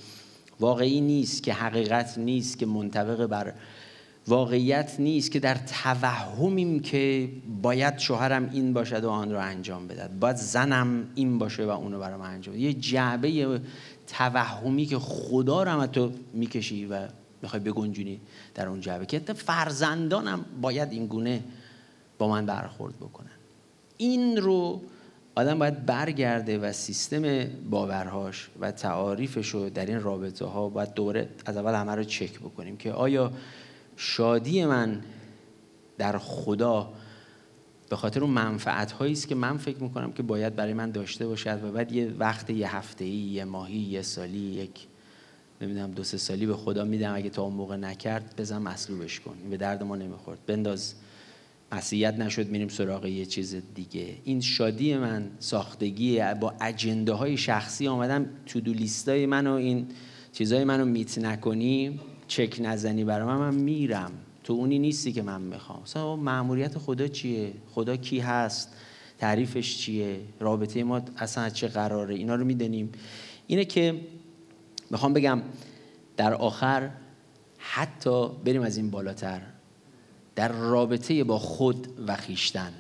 [0.60, 3.54] واقعی نیست که حقیقت نیست که منطبق بر
[4.28, 7.30] واقعیت نیست که در توهمیم که
[7.62, 12.00] باید شوهرم این باشد و آن رو انجام بدد باید زنم این باشه و اونو
[12.00, 12.64] برام انجام بده.
[12.64, 13.62] یه جعبه
[14.08, 17.08] توهمی که خدا رو هم تو می‌کشی و
[17.42, 18.20] می‌خوای بگنجونی
[18.56, 21.44] در اون جعبه که فرزندانم باید این گونه
[22.18, 23.32] با من برخورد بکنن
[23.98, 24.82] این رو
[25.36, 31.30] آدم باید برگرده و سیستم باورهاش و تعاریفش رو در این رابطه ها باید دوره
[31.46, 33.32] از اول همه رو چک بکنیم که آیا
[34.02, 35.02] شادی من
[35.98, 36.94] در خدا
[37.90, 41.28] به خاطر اون منفعت هایی است که من فکر می‌کنم که باید برای من داشته
[41.28, 44.88] باشد و بعد یه وقت یه هفته ای یه ماهی یه سالی یک
[45.62, 47.16] نمی‌دونم دو سه سالی به خدا میدم.
[47.16, 49.36] اگه تا اون موقع نکرد بزن مصلوبش کن.
[49.50, 50.40] به درد ما نمی‌خورد.
[50.48, 50.94] بنداز.
[51.72, 54.16] مسیحیت نشد میریم سراغ یه چیز دیگه.
[54.24, 58.26] این شادی من ساختگی با اجنده های شخصی آمدم.
[58.46, 59.88] تو دو لیستای منو این
[60.34, 62.00] چیزای منو میت نکنی.
[62.30, 64.12] چک نزنی برای من من میرم.
[64.44, 68.74] تو اونی نیستی که من می‌خوام مثلا معمولیت خدا چیه؟ خدا کی هست؟
[69.18, 72.92] تعریفش چیه؟ رابطه ما اصلا چه قراره؟ اینا رو می‌دونیم
[73.48, 74.02] اینه که
[74.90, 75.42] می‌خوام بگم
[76.18, 76.90] در آخر
[77.58, 79.42] حتی بریم از این بالاتر.
[80.36, 82.74] در رابطه با خود و خیشتن.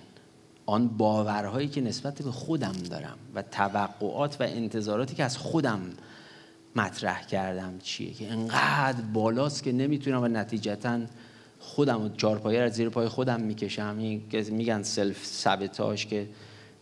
[0.65, 5.81] آن باورهایی که نسبت به خودم دارم و توقعات و انتظاراتی که از خودم
[6.75, 10.99] مطرح کردم چیه که انقدر بالاست که نمی‌تونم و نتیجتا
[11.59, 13.95] خودم چارپایه از زیر پای خودم می‌کشم.
[14.51, 16.27] میگن سلف سبتاش که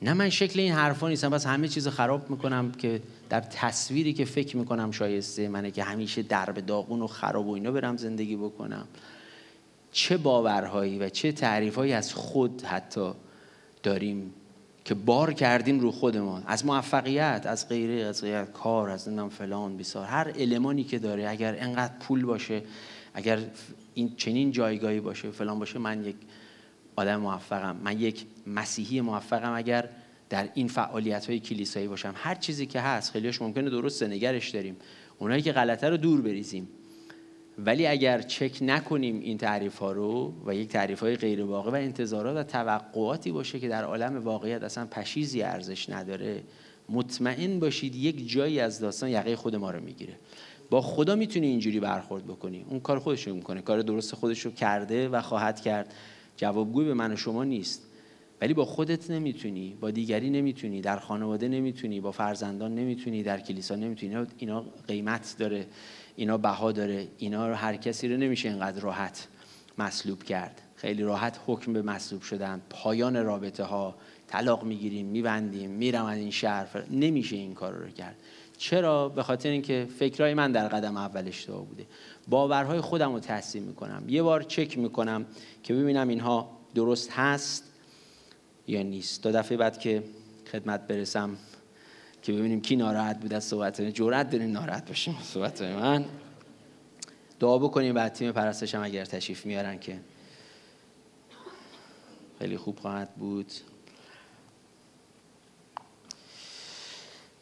[0.01, 4.25] نه من شکل این حرفا نیستم بس همه چیز خراب می‌کنم که در تصویری که
[4.25, 8.87] فکر می‌کنم شایسته منه که همیشه درب داغون و خراب و اینا برم زندگی بکنم.
[9.91, 13.11] چه باورهایی و چه تعریفهایی از خود حتی
[13.83, 14.33] داریم
[14.87, 16.43] که بار کردیم رو خودمان.
[16.47, 20.05] از موفقیت از غیره از غیره کار از نام فلان بیسار.
[20.05, 22.61] هر المانی که داره اگر انقدر پول باشه
[23.13, 23.39] اگر
[23.93, 26.15] این چنین جایگاهی باشه فلان باشه من یک
[26.95, 27.75] آدم موفقم.
[27.83, 29.89] من یک مسیحی موفقم اگر
[30.29, 32.13] در این فعالیت های کلیسایی باشم.
[32.15, 34.75] هر چیزی که هست خیلیش ممکنه درست نگرش داریم.
[35.19, 36.67] اونایی که غلطه رو دور بریزیم.
[37.65, 41.75] ولی اگر چک نکنیم این تعریف ها رو و یک تعریف های غیر واقع و
[41.75, 46.43] انتظارات و توقعاتی باشه که در عالم واقعیت اصلا پشیزی ارزش نداره
[46.89, 50.13] مطمئن باشید یک جایی از داستان یقه خود ما رو می‌گیره.
[50.69, 52.65] با خدا می‌تونی اینجوری برخورد بکنی.
[52.69, 53.61] اون کار خودش رو می‌کنه.
[53.61, 55.93] کار درست خودش رو کرده و خواهد کرد.
[56.37, 57.83] جوابگوی به من و شما نیست.
[58.41, 63.75] ولی با خودت نمی‌تونی با دیگری نمی‌تونی در خانواده نمی‌تونی با فرزندان نمی‌تونی در کلیسا
[63.75, 64.15] نمی‌تونی.
[64.37, 65.65] اینا قیمت داره.
[66.17, 67.07] اینا بها داره.
[67.17, 69.27] اینا رو هر کسی رو نمیشه اینقدر راحت
[69.77, 70.61] مصلوب کرد.
[70.75, 72.61] خیلی راحت حکم به مصلوب شدن.
[72.69, 73.95] پایان رابطه ها
[74.27, 76.83] طلاق می‌گیریم میبندیم میرم از این شهر.
[76.91, 78.15] نمیشه این کار رو کرد.
[78.57, 81.85] چرا؟ به خاطر اینکه فکرهای من در قدم اول اشتباه بوده.
[82.27, 84.03] باورهای خودم رو تحسین می‌کنم.
[84.07, 85.25] یه بار چک می‌کنم
[85.63, 87.63] که ببینم اینها درست هست
[88.67, 89.21] یا نیست.
[89.21, 90.03] تا دفعه بعد که
[90.51, 91.37] خدمت برسم
[92.27, 96.05] که ببینیم کی ناراحت بود از صحبت جرأت دارین ناراحت باشیم صحبت من.
[97.39, 99.99] دعا بکنیم بعد تیم پرستش هم اگر تشریف میارن که
[102.39, 103.51] خیلی خوب خواهد بود.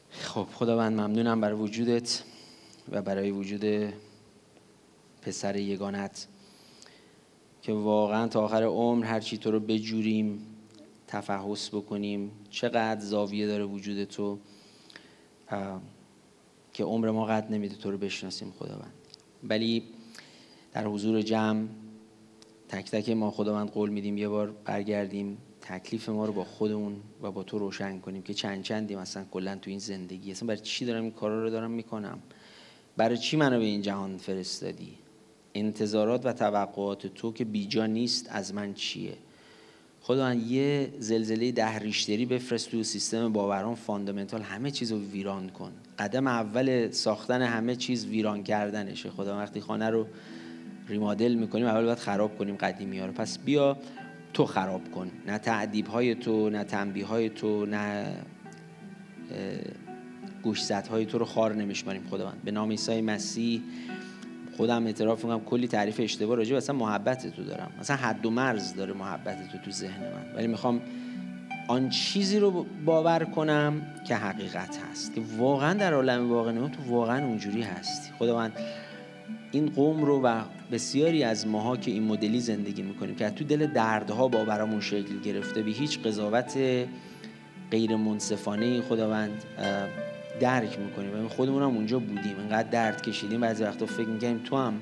[0.09, 2.23] خب خداوند ممنونم برای وجودت
[2.91, 3.93] و برای وجود
[5.21, 6.27] پسر یگانت
[7.61, 10.47] که واقعا تا آخر عمر هر چی تو رو بجوریم
[11.07, 12.31] تفحص بکنیم.
[12.49, 14.39] چقدر زاویه داره وجود تو.
[16.73, 18.93] که عمر ما قد نمیده تو رو بشناسیم خداوند.
[19.43, 19.83] ولی
[20.73, 21.67] در حضور جمع
[22.69, 27.31] تک تک ما خداوند قول میدیم یه بار برگردیم تکلیف ما رو با خودمون و
[27.31, 30.31] با تو روشن کنیم که چند چندیم مثلا کلا تو این زندگی.
[30.31, 32.19] اصلا برای چی دارم این کارا رو دارم می‌کنم؟
[32.97, 34.93] برای چی منو به این جهان فرستادی؟
[35.53, 39.17] انتظارات و توقعات تو که بیجا نیست از من چیه؟
[40.07, 45.71] خداوند یه زلزله ده ریشتری بفرست تو سیستم باوران فاندامنتال همه چیز رو ویران کن.
[45.99, 49.09] قدم اول ساختن همه چیز ویران کردنشه.
[49.09, 50.07] خدا وقتی خانه رو
[50.87, 53.11] ریمادل می‌کنیم اول باید خراب کنیم قدیمی ها رو.
[53.11, 53.77] پس بیا
[54.33, 55.11] تو خراب کن.
[55.27, 58.15] نه تعدیب های تو نه تنبیه های تو نه
[60.43, 62.41] گوشزد های تو رو خار نمیشماریم خداوند.
[62.43, 63.61] به نام عیسی مسیح
[64.57, 67.71] خودم اعتراف می‌کنم کلی تعریف اشتباه راجع اصلا محبت تو دارم.
[67.79, 70.35] مثلا حد و مرز داره محبت تو تو ذهن من.
[70.35, 70.81] ولی می‌خوام
[71.67, 75.15] آن چیزی رو باور کنم که حقیقت هست.
[75.15, 78.11] که واقعا در عالم واقع تو واقعا اونجوری هستی.
[78.19, 78.53] خداوند
[79.51, 80.41] این قوم رو و
[80.71, 85.61] بسیاری از ماها که این مدلی زندگی می‌کنیم که تو دل دردها باورامون شکل گرفته
[85.61, 86.57] به هیچ قضاوت
[87.71, 89.43] غیر منصفانه خداوند
[90.39, 91.25] درک می‌کنیم.
[91.25, 92.35] و خودمون هم اونجا بودیم.
[92.39, 93.41] انقدر درد کشیدیم.
[93.41, 94.73] بعضی وقتا فکر می‌کنیم تو هم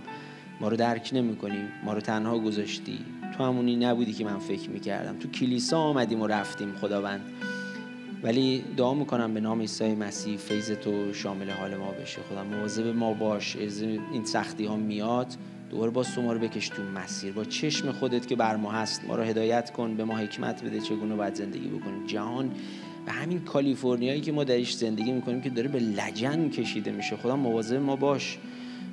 [0.62, 1.64] ما رو درک نمی‌کنی.
[1.84, 3.00] ما رو تنها گذاشتی.
[3.38, 5.18] تو همونی نبودی که من فکر می‌کردم.
[5.20, 7.22] تو کلیسا آمدیم و رفتیم خداوند.
[8.24, 12.22] ولی دعا می‌کنم به نام عیسی مسیح فیض تو شامل حال ما بشه.
[12.30, 13.56] خدا مواظب ما باش.
[13.56, 15.28] این سختی ها میاد.
[15.70, 17.34] دوباره با تو ما رو بکش تو مسیر.
[17.34, 19.96] با چشم خودت که بر ما هست ما رو هدایت کن.
[19.96, 22.52] به ما حکمت بده چگونه باید زندگی بکنیم جهان
[23.08, 27.16] و همین کالیفرنیایی که ما درش زندگی می‌کنیم که داره به لجن کشیده میشه.
[27.16, 28.38] خدا مواظب ما باش.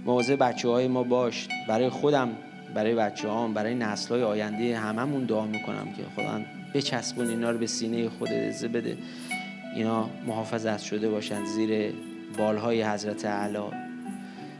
[0.04, 1.48] مواظب بچه های ما باش.
[1.68, 2.28] برای خودم
[2.74, 6.40] برای بچه هام برای نسل های آینده هممون دعا می‌کنم که خدا
[6.74, 8.96] بچسبون اینا رو به سینه خودت ازه بده.
[9.74, 11.92] اینا محافظت شده باشن زیر
[12.38, 13.58] بالهای حضرت اعلی.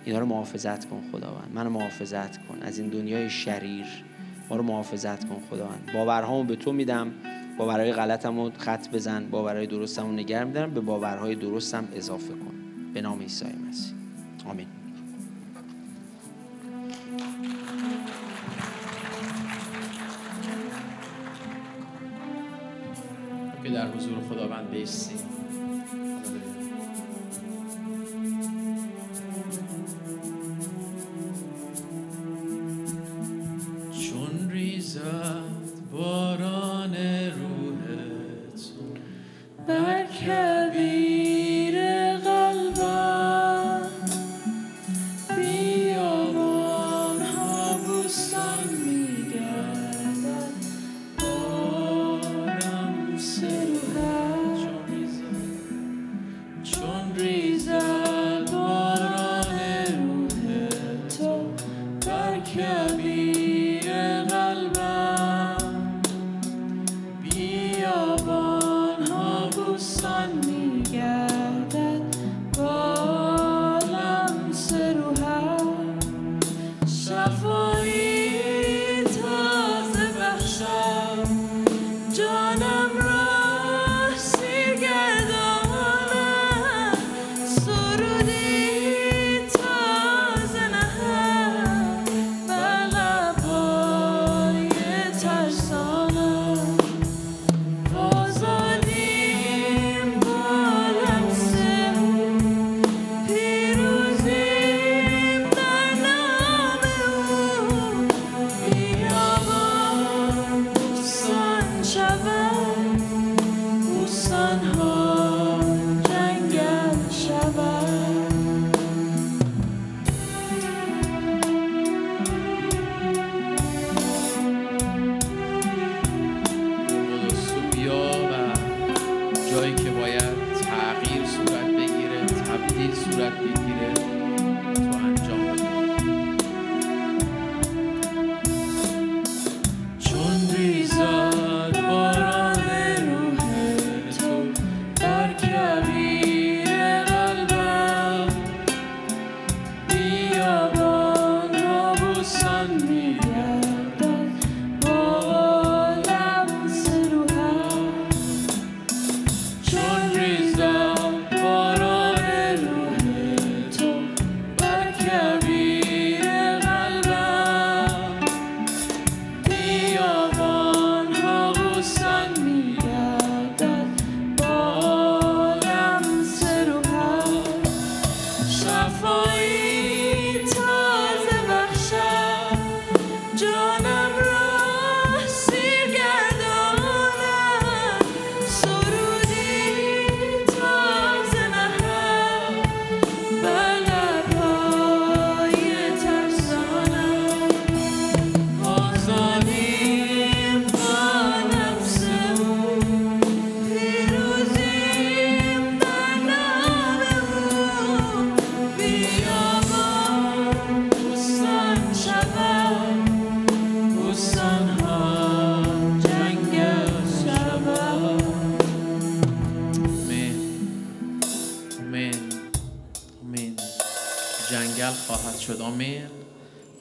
[0.05, 1.51] اینا رو محافظت کن خداوند.
[1.55, 2.59] منو محافظت کن.
[2.63, 3.87] از این دنیای شریر
[4.51, 5.91] ما رو محافظت کن خداوند.
[5.95, 7.13] باورهامو به تو میدم.
[7.61, 12.55] باورهای غلطمو خط بزن باورهای درستمو نگر میدارم به باورهای درستم اضافه کن.
[12.95, 13.95] به نام عیسی مسیح.
[14.47, 14.67] آمین.
[23.65, 25.30] که در حضور خداوند بیستیم
[69.81, 71.30] sun, yeah.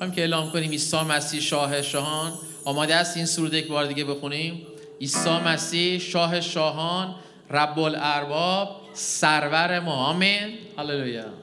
[0.09, 2.31] خواهیم که اعلام کنیم عیسی مسیح شاه شاهان.
[2.65, 4.61] آماده است این سرود یک بار دیگه بخونیم.
[5.01, 7.15] عیسی مسیح شاه شاهان
[7.49, 9.93] رب الارباب سرور ما.
[9.93, 10.57] آمین.
[10.77, 11.38] هللویا.